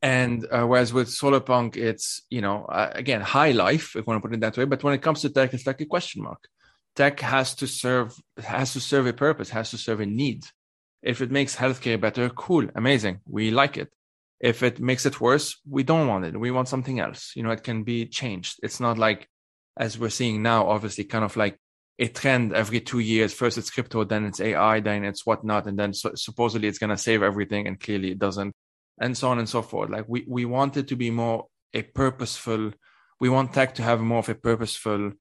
[0.00, 4.22] And uh, whereas with solarpunk it's you know uh, again high life if you want
[4.22, 6.22] to put it that way but when it comes to tech it's like a question
[6.22, 6.42] mark.
[6.94, 10.44] Tech has to serve has to serve a purpose has to serve a need.
[11.02, 13.90] If it makes healthcare better cool amazing we like it
[14.40, 17.50] if it makes it worse we don't want it we want something else you know
[17.50, 19.28] it can be changed it's not like
[19.76, 21.58] as we're seeing now obviously kind of like
[21.98, 25.78] a trend every two years first it's crypto then it's ai then it's whatnot and
[25.78, 28.54] then so, supposedly it's going to save everything and clearly it doesn't
[29.00, 29.90] and so on and so forth.
[29.90, 32.72] Like we we want it to be more a purposeful.
[33.20, 35.12] We want tech to have more of a purposeful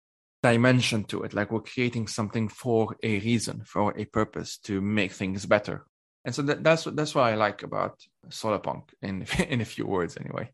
[0.43, 1.33] dimension to it.
[1.33, 5.85] Like we're creating something for a reason, for a purpose to make things better.
[6.27, 10.17] And so that, that's that's what I like about Solarpunk in in a few words,
[10.17, 10.51] anyway.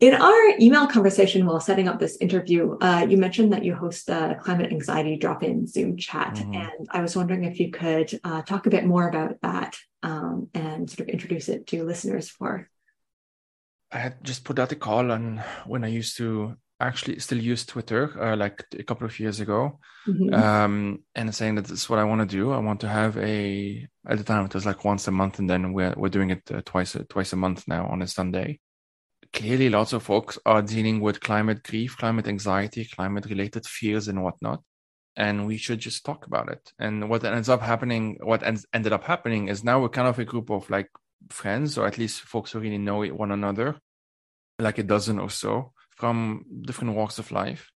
[0.00, 4.08] In our email conversation while setting up this interview, uh, you mentioned that you host
[4.08, 6.34] a climate anxiety drop in Zoom chat.
[6.34, 6.54] Mm-hmm.
[6.54, 10.48] And I was wondering if you could uh, talk a bit more about that um,
[10.54, 12.68] and sort of introduce it to listeners for.
[13.92, 17.66] I had just put out a call on when I used to actually still use
[17.66, 20.32] Twitter, uh, like a couple of years ago, mm-hmm.
[20.34, 22.52] um, and saying that this is what I want to do.
[22.52, 23.86] I want to have a.
[24.06, 26.42] At the time, it was like once a month, and then we're we're doing it
[26.52, 28.60] uh, twice twice a month now on a Sunday.
[29.32, 34.22] Clearly, lots of folks are dealing with climate grief, climate anxiety, climate related fears, and
[34.22, 34.62] whatnot
[35.16, 36.72] and we should just talk about it.
[36.78, 40.16] And what ends up happening, what ends, ended up happening is now we're kind of
[40.20, 40.90] a group of like
[41.28, 43.80] friends, or at least folks who really know one another,
[44.60, 47.70] like a dozen or so from different walks of life.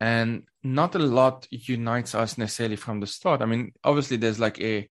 [0.00, 3.40] And not a lot unites us necessarily from the start.
[3.40, 4.88] I mean, obviously, there's like a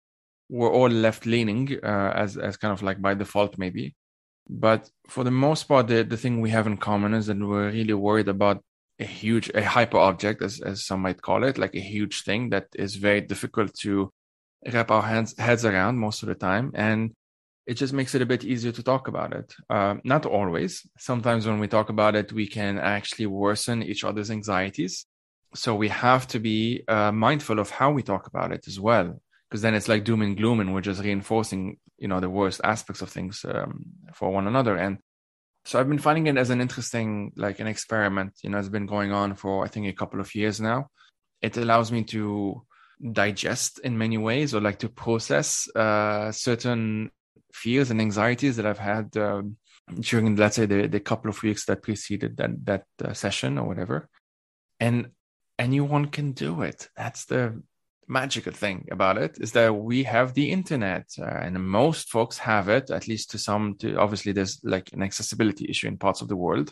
[0.48, 3.94] we're all left leaning uh, as as kind of like by default maybe,
[4.48, 7.70] but for the most part, the the thing we have in common is that we're
[7.70, 8.62] really worried about
[8.98, 12.50] a huge a hyper object as, as some might call it like a huge thing
[12.50, 14.10] that is very difficult to
[14.72, 17.12] wrap our hands heads around most of the time and
[17.72, 21.46] it just makes it a bit easier to talk about it uh, not always sometimes
[21.46, 25.06] when we talk about it we can actually worsen each other's anxieties
[25.54, 29.08] so we have to be uh, mindful of how we talk about it as well
[29.48, 32.60] because then it's like doom and gloom and we're just reinforcing you know the worst
[32.62, 33.72] aspects of things um,
[34.12, 34.98] for one another and
[35.64, 38.32] so I've been finding it as an interesting, like an experiment.
[38.42, 40.88] You know, it's been going on for I think a couple of years now.
[41.40, 42.62] It allows me to
[43.12, 47.10] digest in many ways, or like to process uh, certain
[47.52, 49.56] fears and anxieties that I've had um,
[50.00, 53.66] during, let's say, the, the couple of weeks that preceded that that uh, session or
[53.66, 54.08] whatever.
[54.80, 55.10] And
[55.58, 56.88] anyone can do it.
[56.96, 57.62] That's the
[58.08, 62.68] magical thing about it is that we have the internet uh, and most folks have
[62.68, 66.28] it at least to some to obviously there's like an accessibility issue in parts of
[66.28, 66.70] the world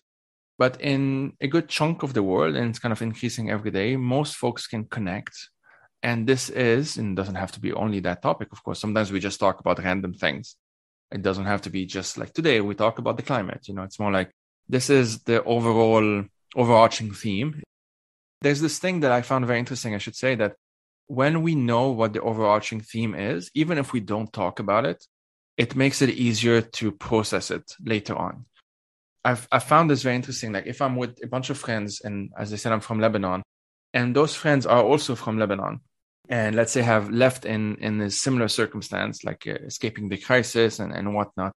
[0.58, 3.96] but in a good chunk of the world and it's kind of increasing every day
[3.96, 5.34] most folks can connect
[6.02, 9.20] and this is and doesn't have to be only that topic of course sometimes we
[9.20, 10.56] just talk about random things
[11.12, 13.82] it doesn't have to be just like today we talk about the climate you know
[13.82, 14.30] it's more like
[14.68, 16.24] this is the overall
[16.56, 17.62] overarching theme
[18.42, 20.54] there's this thing that i found very interesting i should say that
[21.10, 25.04] when we know what the overarching theme is, even if we don't talk about it,
[25.56, 28.46] it makes it easier to process it later on.
[29.24, 30.52] I've I found this very interesting.
[30.52, 33.42] Like if I'm with a bunch of friends, and as I said, I'm from Lebanon,
[33.92, 35.80] and those friends are also from Lebanon,
[36.30, 40.78] and let's say have left in in a similar circumstance, like uh, escaping the crisis
[40.78, 41.52] and and whatnot.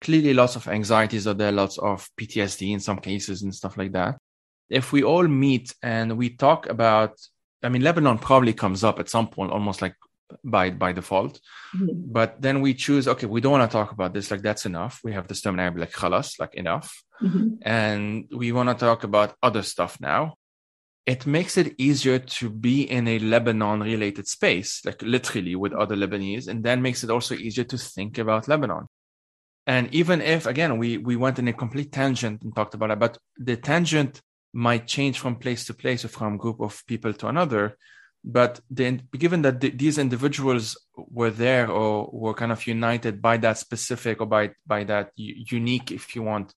[0.00, 3.92] Clearly, lots of anxieties are there, lots of PTSD in some cases, and stuff like
[3.92, 4.18] that.
[4.70, 7.18] If we all meet and we talk about
[7.62, 9.94] I mean, Lebanon probably comes up at some point, almost like
[10.44, 11.40] by by default.
[11.74, 12.12] Mm-hmm.
[12.12, 14.30] But then we choose, okay, we don't want to talk about this.
[14.30, 15.00] Like that's enough.
[15.02, 17.56] We have this term in Arabic, like khalas, like enough, mm-hmm.
[17.62, 20.34] and we want to talk about other stuff now.
[21.06, 25.96] It makes it easier to be in a Lebanon related space, like literally with other
[25.96, 28.86] Lebanese, and then makes it also easier to think about Lebanon.
[29.66, 32.98] And even if, again, we we went in a complete tangent and talked about it,
[32.98, 34.20] but the tangent
[34.52, 37.76] might change from place to place or from group of people to another
[38.24, 43.36] but then given that the, these individuals were there or were kind of united by
[43.36, 46.52] that specific or by by that unique if you want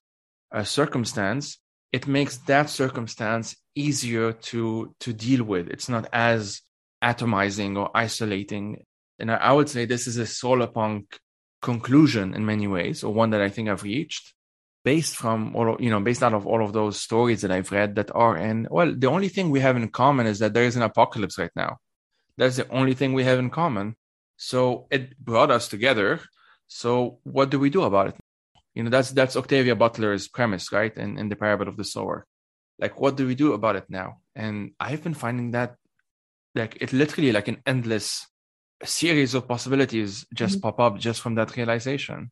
[0.52, 1.58] uh, circumstance
[1.92, 5.68] it makes that circumstance easier to to deal with.
[5.68, 6.60] It's not as
[7.02, 8.84] atomizing or isolating.
[9.18, 11.18] And I, I would say this is a solar punk
[11.62, 14.34] conclusion in many ways or one that i think i've reached
[14.84, 17.94] based from all you know based out of all of those stories that i've read
[17.94, 20.76] that are in well the only thing we have in common is that there is
[20.76, 21.78] an apocalypse right now.
[22.36, 23.94] That's the only thing we have in common.
[24.36, 26.20] So it brought us together.
[26.66, 28.16] So what do we do about it?
[28.74, 32.26] You know that's that's octavia butler's premise right in, in the parable of the sower
[32.78, 35.76] like what do we do about it now and i've been finding that
[36.54, 38.26] like it literally like an endless
[38.84, 40.62] series of possibilities just mm-hmm.
[40.62, 42.30] pop up just from that realization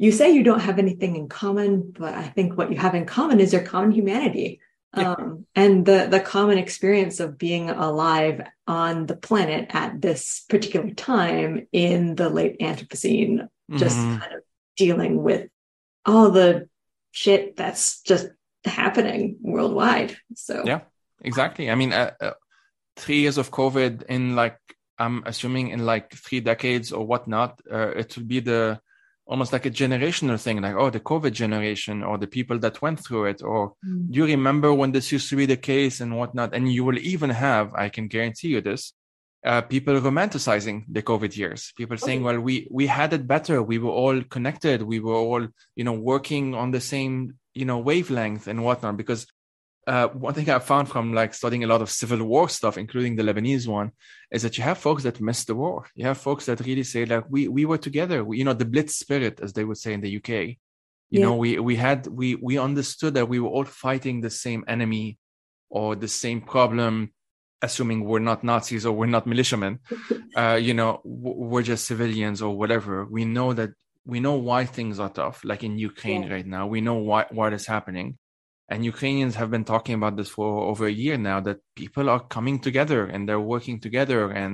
[0.00, 3.04] you say you don't have anything in common, but I think what you have in
[3.04, 4.58] common is your common humanity.
[4.96, 5.12] Yeah.
[5.12, 10.90] Um, and the the common experience of being alive on the planet at this particular
[10.94, 14.16] time in the late Anthropocene, just mm-hmm.
[14.20, 14.40] kind of
[14.78, 15.50] dealing with
[16.06, 16.70] all the
[17.10, 18.28] shit that's just
[18.64, 20.16] happening worldwide.
[20.34, 20.80] So yeah,
[21.20, 21.70] exactly.
[21.70, 22.32] I mean, uh, uh,
[22.96, 24.58] three years of COVID in like
[24.98, 28.80] I'm assuming in like three decades or whatnot, uh, it will be the
[29.26, 32.98] almost like a generational thing, like, oh, the COVID generation or the people that went
[32.98, 34.10] through it, or mm.
[34.10, 36.52] do you remember when this used to be the case and whatnot?
[36.52, 38.92] And you will even have, I can guarantee you this,
[39.46, 41.72] uh, people romanticizing the COVID years.
[41.76, 42.06] People okay.
[42.06, 43.62] saying, well, we, we had it better.
[43.62, 44.82] We were all connected.
[44.82, 45.46] We were all,
[45.76, 49.26] you know, working on the same, you know, wavelength and whatnot, because
[49.86, 53.16] uh, one thing I found from like studying a lot of civil war stuff, including
[53.16, 53.92] the Lebanese one,
[54.30, 55.86] is that you have folks that miss the war.
[55.94, 58.22] You have folks that really say like we we were together.
[58.22, 60.28] We, you know, the Blitz spirit, as they would say in the UK.
[60.28, 60.58] You
[61.18, 61.24] yeah.
[61.24, 65.18] know, we we had we we understood that we were all fighting the same enemy
[65.70, 67.12] or the same problem.
[67.62, 69.80] Assuming we're not Nazis or we're not militiamen,
[70.36, 73.04] uh, you know, we're just civilians or whatever.
[73.04, 73.70] We know that
[74.10, 76.32] we know why things are tough, like in Ukraine yeah.
[76.34, 76.66] right now.
[76.66, 78.18] We know why what is happening.
[78.68, 82.22] And Ukrainians have been talking about this for over a year now that people are
[82.36, 84.52] coming together and they're working together and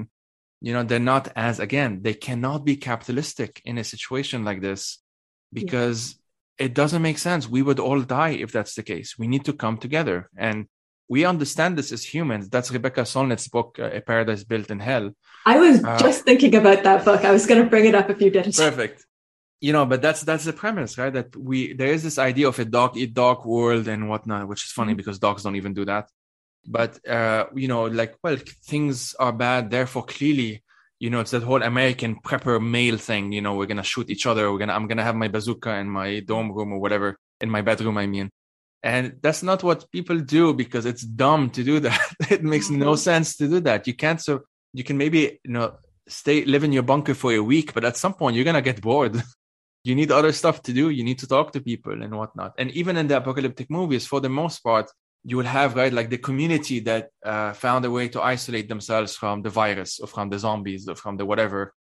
[0.66, 4.82] you know they're not as again they cannot be capitalistic in a situation like this
[5.60, 6.00] because
[6.58, 6.66] yeah.
[6.66, 7.48] it doesn't make sense.
[7.48, 9.08] We would all die if that's the case.
[9.18, 10.30] We need to come together.
[10.48, 10.58] And
[11.08, 12.48] we understand this as humans.
[12.48, 15.06] That's rebecca solnit's book uh, a paradise built in hell.
[15.46, 17.24] I was uh, just thinking about that book.
[17.24, 18.56] I was going to bring it up if you didn't.
[18.56, 19.06] Perfect
[19.60, 21.12] you know but that's that's the premise right?
[21.12, 24.64] That we there is this idea of a dog eat dog world and whatnot which
[24.64, 24.98] is funny mm-hmm.
[24.98, 26.10] because dogs don't even do that.
[26.66, 29.70] But uh you know like well things are bad.
[29.70, 30.62] Therefore clearly
[30.98, 34.26] you know it's that whole american prepper male thing you know we're gonna shoot each
[34.26, 34.50] other.
[34.50, 37.62] We're gonna i'm gonna have my bazooka in my dorm room or whatever in my
[37.62, 38.30] bedroom i mean.
[38.82, 42.00] And that's not what people do because it's dumb to do that.
[42.30, 43.08] It makes no mm-hmm.
[43.08, 43.88] sense to do that.
[43.88, 44.42] You can't so
[44.76, 45.74] you can maybe you know
[46.08, 48.80] stay live in your bunker for a week but at some point you're gonna get
[48.80, 49.20] bored
[49.86, 50.90] you need other stuff to do.
[50.90, 52.54] You need to talk to people and whatnot.
[52.58, 54.90] And even in the apocalyptic movies, for the most part,
[55.24, 59.16] you will have right like the community that uh, found a way to isolate themselves
[59.16, 61.74] from the virus or from the zombies or from the whatever,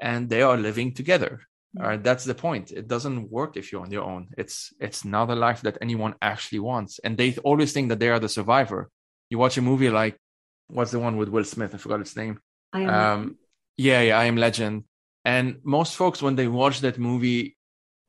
[0.00, 1.40] and they are living together.
[1.76, 1.86] Mm-hmm.
[1.86, 2.72] Uh, that's the point.
[2.72, 4.28] It doesn't work if you're on your own.
[4.36, 8.08] It's it's not a life that anyone actually wants, and they always think that they
[8.08, 8.90] are the survivor.
[9.30, 10.16] You watch a movie like
[10.68, 11.74] what's the one with Will Smith?
[11.74, 12.40] I forgot its name.
[12.72, 12.90] I am.
[12.90, 13.38] Um,
[13.76, 14.84] yeah, yeah, I am Legend.
[15.28, 17.58] And most folks, when they watch that movie,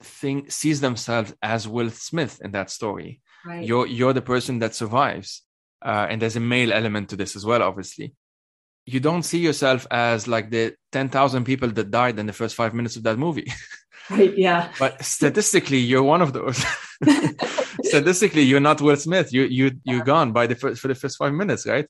[0.02, 3.20] think sees themselves as Will Smith in that story.
[3.46, 3.66] Right.
[3.68, 5.44] You're you're the person that survives,
[5.84, 7.62] uh, and there's a male element to this as well.
[7.62, 8.16] Obviously,
[8.86, 12.56] you don't see yourself as like the ten thousand people that died in the first
[12.56, 13.52] five minutes of that movie.
[14.12, 14.36] Right.
[14.36, 14.72] Yeah.
[14.80, 16.58] but statistically, you're one of those.
[17.84, 19.32] statistically, you're not Will Smith.
[19.32, 21.86] You you you're gone by the first, for the first five minutes, right?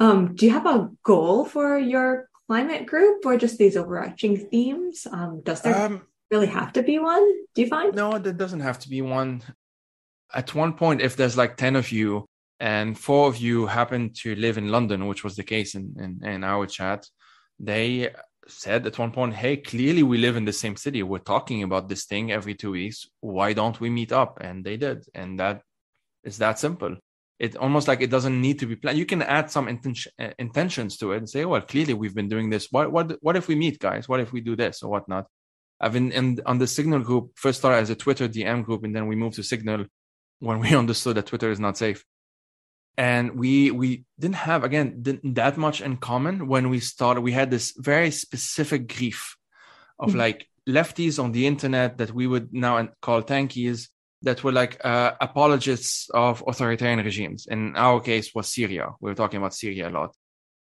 [0.00, 5.06] Um, do you have a goal for your climate group or just these overarching themes?
[5.10, 7.26] Um, does there um, really have to be one?
[7.54, 7.94] Do you find?
[7.94, 9.42] No, there doesn't have to be one.
[10.34, 12.26] At one point, if there's like 10 of you
[12.60, 16.28] and four of you happen to live in London, which was the case in, in,
[16.32, 17.06] in our chat,
[17.58, 18.10] they
[18.46, 21.02] said at one point, Hey, clearly we live in the same city.
[21.02, 23.06] We're talking about this thing every two weeks.
[23.20, 24.32] Why don't we meet up?
[24.42, 25.06] And they did.
[25.14, 25.62] And that
[26.22, 26.96] is that simple
[27.42, 28.96] it almost like it doesn't need to be planned.
[28.96, 32.28] You can add some intention, uh, intentions to it and say, well, clearly we've been
[32.28, 32.68] doing this.
[32.70, 34.08] What, what, what if we meet, guys?
[34.08, 35.26] What if we do this or whatnot?
[35.80, 38.94] I've been in on the Signal group, first started as a Twitter DM group, and
[38.94, 39.86] then we moved to Signal
[40.38, 42.04] when we understood that Twitter is not safe.
[42.96, 47.22] And we we didn't have again didn't that much in common when we started.
[47.22, 49.36] We had this very specific grief
[49.98, 50.18] of mm-hmm.
[50.18, 53.88] like lefties on the internet that we would now call tankies
[54.22, 57.46] that were like uh, apologists of authoritarian regimes.
[57.46, 58.90] In our case, was Syria.
[59.00, 60.14] We were talking about Syria a lot.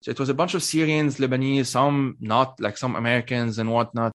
[0.03, 4.13] So it was a bunch of Syrians, Lebanese, some not, like some Americans and whatnot,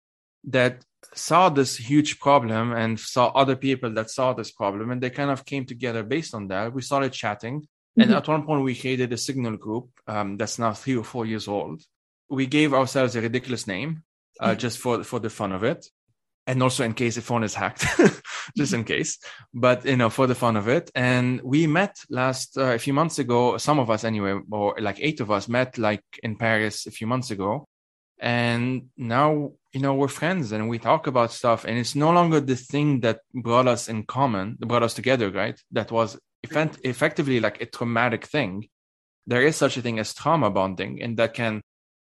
[0.45, 0.85] that
[1.15, 5.31] saw this huge problem and saw other people that saw this problem, and they kind
[5.31, 6.73] of came together based on that.
[6.73, 8.01] We started chatting, mm-hmm.
[8.03, 11.27] and at one point we created a Signal group um, that's now three or four
[11.27, 11.83] years old.
[12.29, 14.03] We gave ourselves a ridiculous name
[14.41, 15.87] uh, just for for the fun of it
[16.49, 17.85] and also in case the phone is hacked,
[18.57, 19.19] just in case.
[19.53, 22.95] But you know, for the fun of it, and we met last uh, a few
[22.95, 23.59] months ago.
[23.59, 27.07] Some of us, anyway, or like eight of us, met like in Paris a few
[27.07, 27.69] months ago,
[28.19, 31.67] and now you know we're friends and we talk about stuff.
[31.67, 35.31] And it's no longer the thing that brought us in common, that brought us together,
[35.31, 35.61] right?
[35.73, 38.69] That was effect- effectively like a traumatic thing.
[39.27, 41.61] There is such a thing as trauma bonding, and that can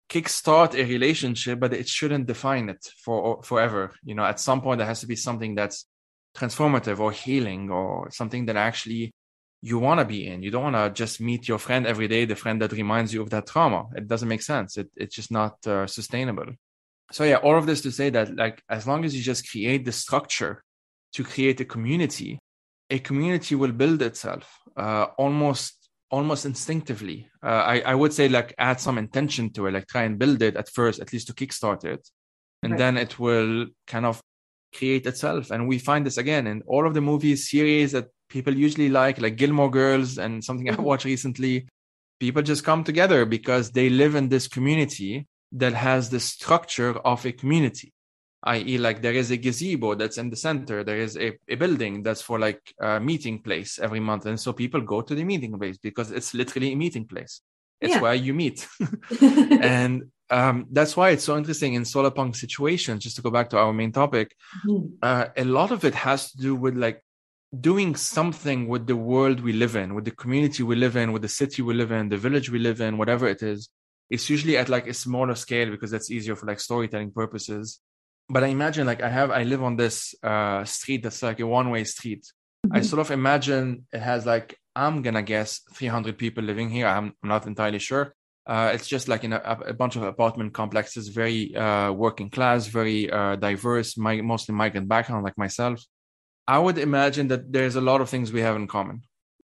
[0.10, 3.94] kickstart a relationship, but it shouldn't define it for forever.
[4.04, 5.86] You know, at some point there has to be something that's
[6.36, 9.14] transformative or healing or something that actually
[9.62, 10.42] you want to be in.
[10.42, 13.22] You don't want to just meet your friend every day, the friend that reminds you
[13.22, 13.86] of that trauma.
[13.96, 14.78] It doesn't make sense.
[14.78, 16.48] It, it's just not uh, sustainable.
[17.12, 19.86] So yeah, all of this to say that like as long as you just create
[19.86, 20.64] the structure
[21.14, 22.40] to create a community,
[22.90, 25.79] a community will build itself uh, almost
[26.12, 27.30] almost instinctively.
[27.44, 30.42] Uh, I, I would say like add some intention to it, like try and build
[30.42, 32.08] it at first, at least to kickstart it.
[32.64, 32.78] And right.
[32.78, 34.22] then it will kind of
[34.76, 35.52] create itself.
[35.52, 39.22] And we find this again in all of the movies, series that people usually like,
[39.22, 40.84] like Gilmore Girls and something I mm-hmm.
[40.84, 41.68] watched recently.
[42.20, 47.26] People just come together because they live in this community that has the structure of
[47.26, 47.94] a community
[48.44, 52.04] i.e., like there is a gazebo that's in the center, there is a, a building
[52.04, 54.26] that's for like a meeting place every month.
[54.26, 57.42] And so people go to the meeting place because it's literally a meeting place.
[57.82, 58.02] It's yeah.
[58.02, 58.68] where you meet.
[59.22, 63.50] and um, that's why it's so interesting in solar punk situations, just to go back
[63.50, 64.36] to our main topic,
[64.66, 64.88] mm-hmm.
[65.02, 67.04] uh, a lot of it has to do with like
[67.60, 71.24] doing something with the world we live in, with the community we live in, with
[71.24, 73.70] the city we live in, the village we live in, whatever it is.
[74.10, 77.80] It's usually at like a smaller scale because that's easier for like storytelling purposes
[78.30, 81.48] but I imagine like I have I live on this uh, street that's like a
[81.48, 82.24] one way street.
[82.66, 82.78] Mm-hmm.
[82.78, 86.88] I sort of imagine it has like I'm gonna guess 300 people living here.
[86.88, 88.14] I'm, I'm not entirely sure.
[88.46, 92.66] Uh, it's just like in a, a, bunch of apartment complexes, very uh, working class,
[92.66, 95.84] very uh, diverse, my, mostly migrant background like myself.
[96.48, 99.02] I would imagine that there's a lot of things we have in common.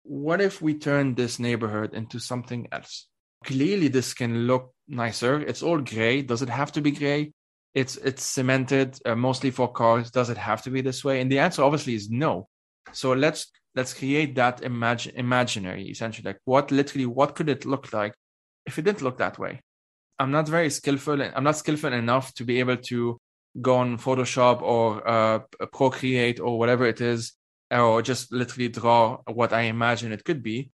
[0.03, 3.07] What if we turn this neighborhood into something else?
[3.45, 5.39] Clearly, this can look nicer.
[5.39, 6.21] It's all gray.
[6.21, 7.31] Does it have to be gray?
[7.73, 10.11] It's it's cemented uh, mostly for cars.
[10.11, 11.21] Does it have to be this way?
[11.21, 12.47] And the answer obviously is no.
[12.91, 16.25] So let's let's create that imagine imaginary essentially.
[16.29, 18.13] Like what literally what could it look like
[18.65, 19.61] if it didn't look that way?
[20.19, 23.17] I'm not very skillful i'm not skillful enough to be able to
[23.61, 25.39] go on photoshop or uh,
[25.71, 27.33] procreate or whatever it is
[27.71, 30.71] or just literally draw what i imagine it could be.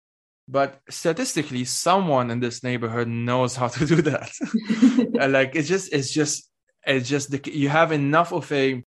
[0.47, 4.31] But statistically someone in this neighborhood knows how to do that.
[5.29, 6.49] Like it's just it's just
[6.86, 8.83] it's just the, you have enough of a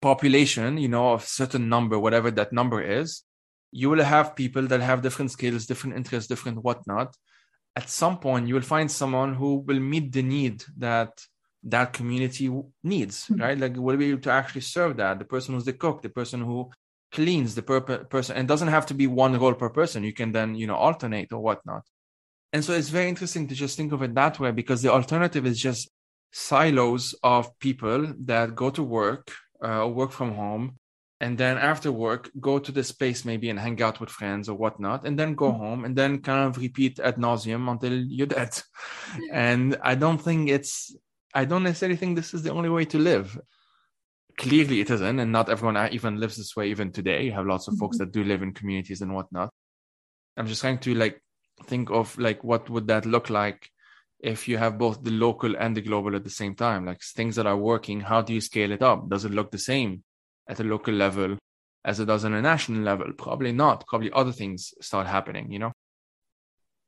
[0.00, 3.22] population, you know, of certain number, whatever that number is.
[3.70, 7.16] You will have people that have different skills, different interests, different whatnot.
[7.74, 11.22] At some point, you will find someone who will meet the need that
[11.64, 12.50] that community
[12.82, 13.40] needs, mm-hmm.
[13.40, 13.58] right?
[13.58, 15.18] Like, will be able to actually serve that.
[15.18, 16.70] The person who's the cook, the person who
[17.12, 20.02] cleans, the per- person, and doesn't have to be one role per person.
[20.02, 21.84] You can then, you know, alternate or whatnot.
[22.52, 25.46] And so it's very interesting to just think of it that way because the alternative
[25.46, 25.90] is just
[26.32, 30.78] silos of people that go to work uh, work from home
[31.20, 34.56] and then after work go to the space maybe and hang out with friends or
[34.56, 35.62] whatnot and then go mm-hmm.
[35.62, 38.50] home and then kind of repeat ad nauseum until you're dead
[39.32, 40.96] and i don't think it's
[41.34, 43.38] i don't necessarily think this is the only way to live
[44.38, 47.68] clearly it isn't and not everyone even lives this way even today you have lots
[47.68, 47.80] of mm-hmm.
[47.80, 49.50] folks that do live in communities and whatnot
[50.36, 51.22] i'm just trying to like
[51.66, 53.68] think of like what would that look like
[54.22, 56.86] if you have both the local and the global at the same time.
[56.86, 59.08] Like things that are working how do you scale it up?
[59.08, 60.04] Does it look the same
[60.48, 61.36] at a local level
[61.84, 63.12] as it does on a national level?
[63.12, 63.84] Probably not.
[63.86, 65.72] Probably other things start happening you know?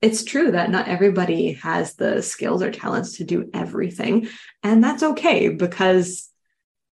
[0.01, 4.29] It's true that not everybody has the skills or talents to do everything
[4.63, 6.29] and that's okay because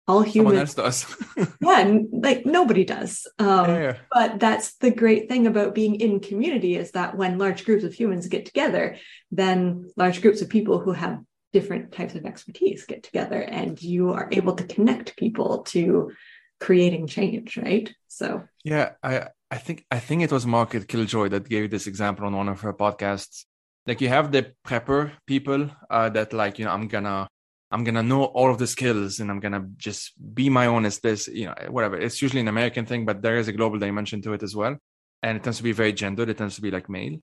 [0.09, 1.07] all humans does.
[1.61, 3.26] Yeah like nobody does.
[3.38, 3.96] Um, yeah.
[4.11, 7.92] but that's the great thing about being in community is that when large groups of
[7.92, 8.96] humans get together
[9.30, 11.20] then large groups of people who have
[11.53, 16.12] different types of expertise get together and you are able to connect people to
[16.61, 17.92] creating change right?
[18.09, 22.26] So yeah i i think i think it was margaret killjoy that gave this example
[22.26, 23.44] on one of her podcasts.
[23.86, 27.26] Like you have the prepper people uh, that like you know i'm gonna
[27.72, 30.98] I'm gonna know all of the skills and I'm gonna just be my own as
[31.00, 31.96] this, you know, whatever.
[31.96, 34.76] It's usually an American thing, but there is a global dimension to it as well.
[35.22, 36.28] And it tends to be very gendered.
[36.28, 37.18] It tends to be like male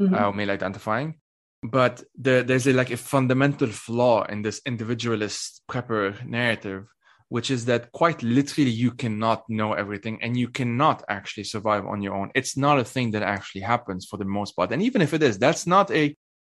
[0.00, 0.14] mm-hmm.
[0.14, 1.14] uh, or male identifying.
[1.62, 6.86] But the, there's a, like a fundamental flaw in this individualist prepper narrative,
[7.30, 12.02] which is that quite literally you cannot know everything and you cannot actually survive on
[12.02, 12.30] your own.
[12.34, 14.72] It's not a thing that actually happens for the most part.
[14.72, 16.14] And even if it is, that's not a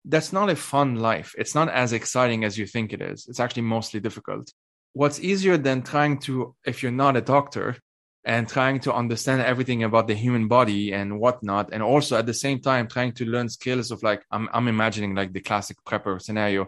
[0.08, 1.34] that's not a fun life.
[1.38, 3.26] It's not as exciting as you think it is.
[3.28, 4.52] It's actually mostly difficult.
[4.94, 7.76] what's easier than trying to, if you're not a doctor,
[8.24, 12.34] and trying to understand everything about the human body and whatnot, and also at the
[12.34, 16.20] same time trying to learn skills of like I'm I'm imagining like the classic prepper
[16.20, 16.66] scenario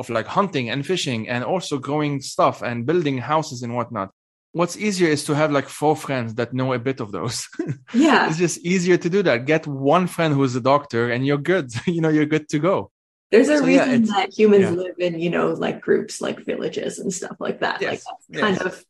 [0.00, 4.10] of like hunting and fishing and also growing stuff and building houses and whatnot.
[4.52, 7.48] What's easier is to have like four friends that know a bit of those.
[7.94, 8.28] Yeah.
[8.28, 9.46] it's just easier to do that.
[9.46, 11.72] Get one friend who's a doctor and you're good.
[11.86, 12.90] you know, you're good to go.
[13.30, 14.70] There's a So, reason it's- that humans yeah.
[14.82, 17.80] live in, you know, like groups like villages and stuff like that.
[17.80, 18.84] Like Yes, that's kind of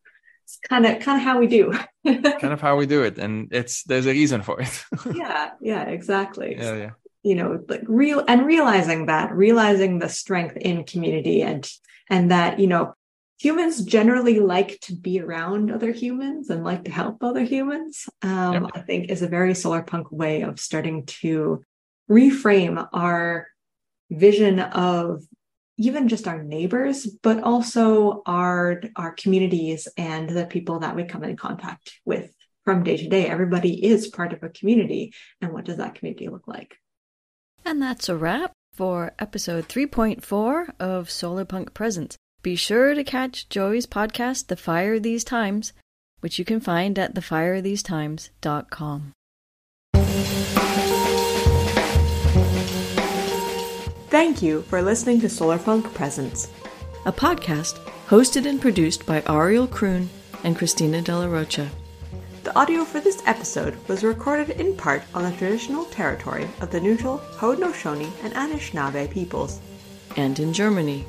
[0.45, 1.73] it's kind of kind of how we do.
[2.05, 3.17] Kind of how we do it.
[3.19, 4.85] And it's there's a reason for it.
[5.15, 6.57] yeah, yeah, exactly.
[6.59, 6.91] yeah, yeah.
[7.23, 11.71] you know like real and realizing that realizing the strength in community and
[12.11, 12.95] and that you know
[13.45, 18.53] humans generally like to be around other humans and like to help other humans um
[18.55, 18.63] Yep.
[18.79, 21.63] i think is a very solar punk way of starting to
[22.11, 23.47] reframe our
[24.11, 25.23] vision of
[25.87, 31.25] even just our neighbors but also our our communities and the people that we come
[31.25, 32.27] in contact with
[32.65, 36.29] from day to day everybody is part of a community and what does that community
[36.35, 36.73] look like
[37.65, 42.17] And that's a wrap for episode 3.4 of Solarpunk Presents.
[42.43, 45.73] Be sure to catch Joey's podcast, The Fire These Times,
[46.21, 49.13] which you can find at thefirethesetimes.com.
[54.11, 56.49] Thank you for listening to Solarpunk Presents.
[57.07, 57.79] A podcast
[58.09, 60.09] hosted and produced by Ariel Kroon
[60.45, 61.71] and Christina De La Rocha.
[62.45, 66.81] The audio for this episode was recorded in part on the traditional territory of the
[66.81, 69.61] neutral Haudenosaunee and Anishinaabe peoples.
[70.17, 71.07] and in Germany.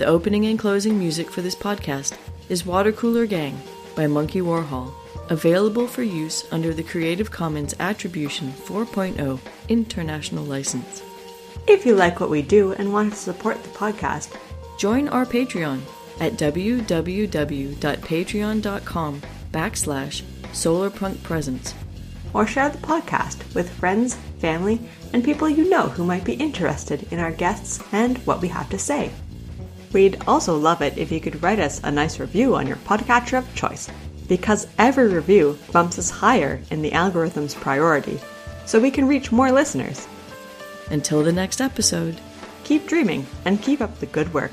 [0.00, 2.16] The opening and closing music for this podcast
[2.48, 3.60] is Water Cooler Gang
[3.94, 4.94] by Monkey Warhol,
[5.28, 9.38] available for use under the Creative Commons Attribution 4.0
[9.68, 11.02] International License.
[11.66, 14.34] If you like what we do and want to support the podcast,
[14.78, 15.82] Join our Patreon
[16.18, 19.22] at www.patreon.com
[19.52, 20.22] backslash
[20.52, 21.74] solarpunkpresents.
[22.32, 24.80] or share the podcast with friends, family,
[25.12, 28.70] and people you know who might be interested in our guests and what we have
[28.70, 29.10] to say.
[29.92, 33.38] We'd also love it if you could write us a nice review on your podcatcher
[33.38, 33.88] of choice,
[34.28, 38.20] because every review bumps us higher in the algorithm's priority,
[38.66, 40.06] so we can reach more listeners.
[40.90, 42.20] Until the next episode.
[42.62, 44.52] Keep dreaming and keep up the good work.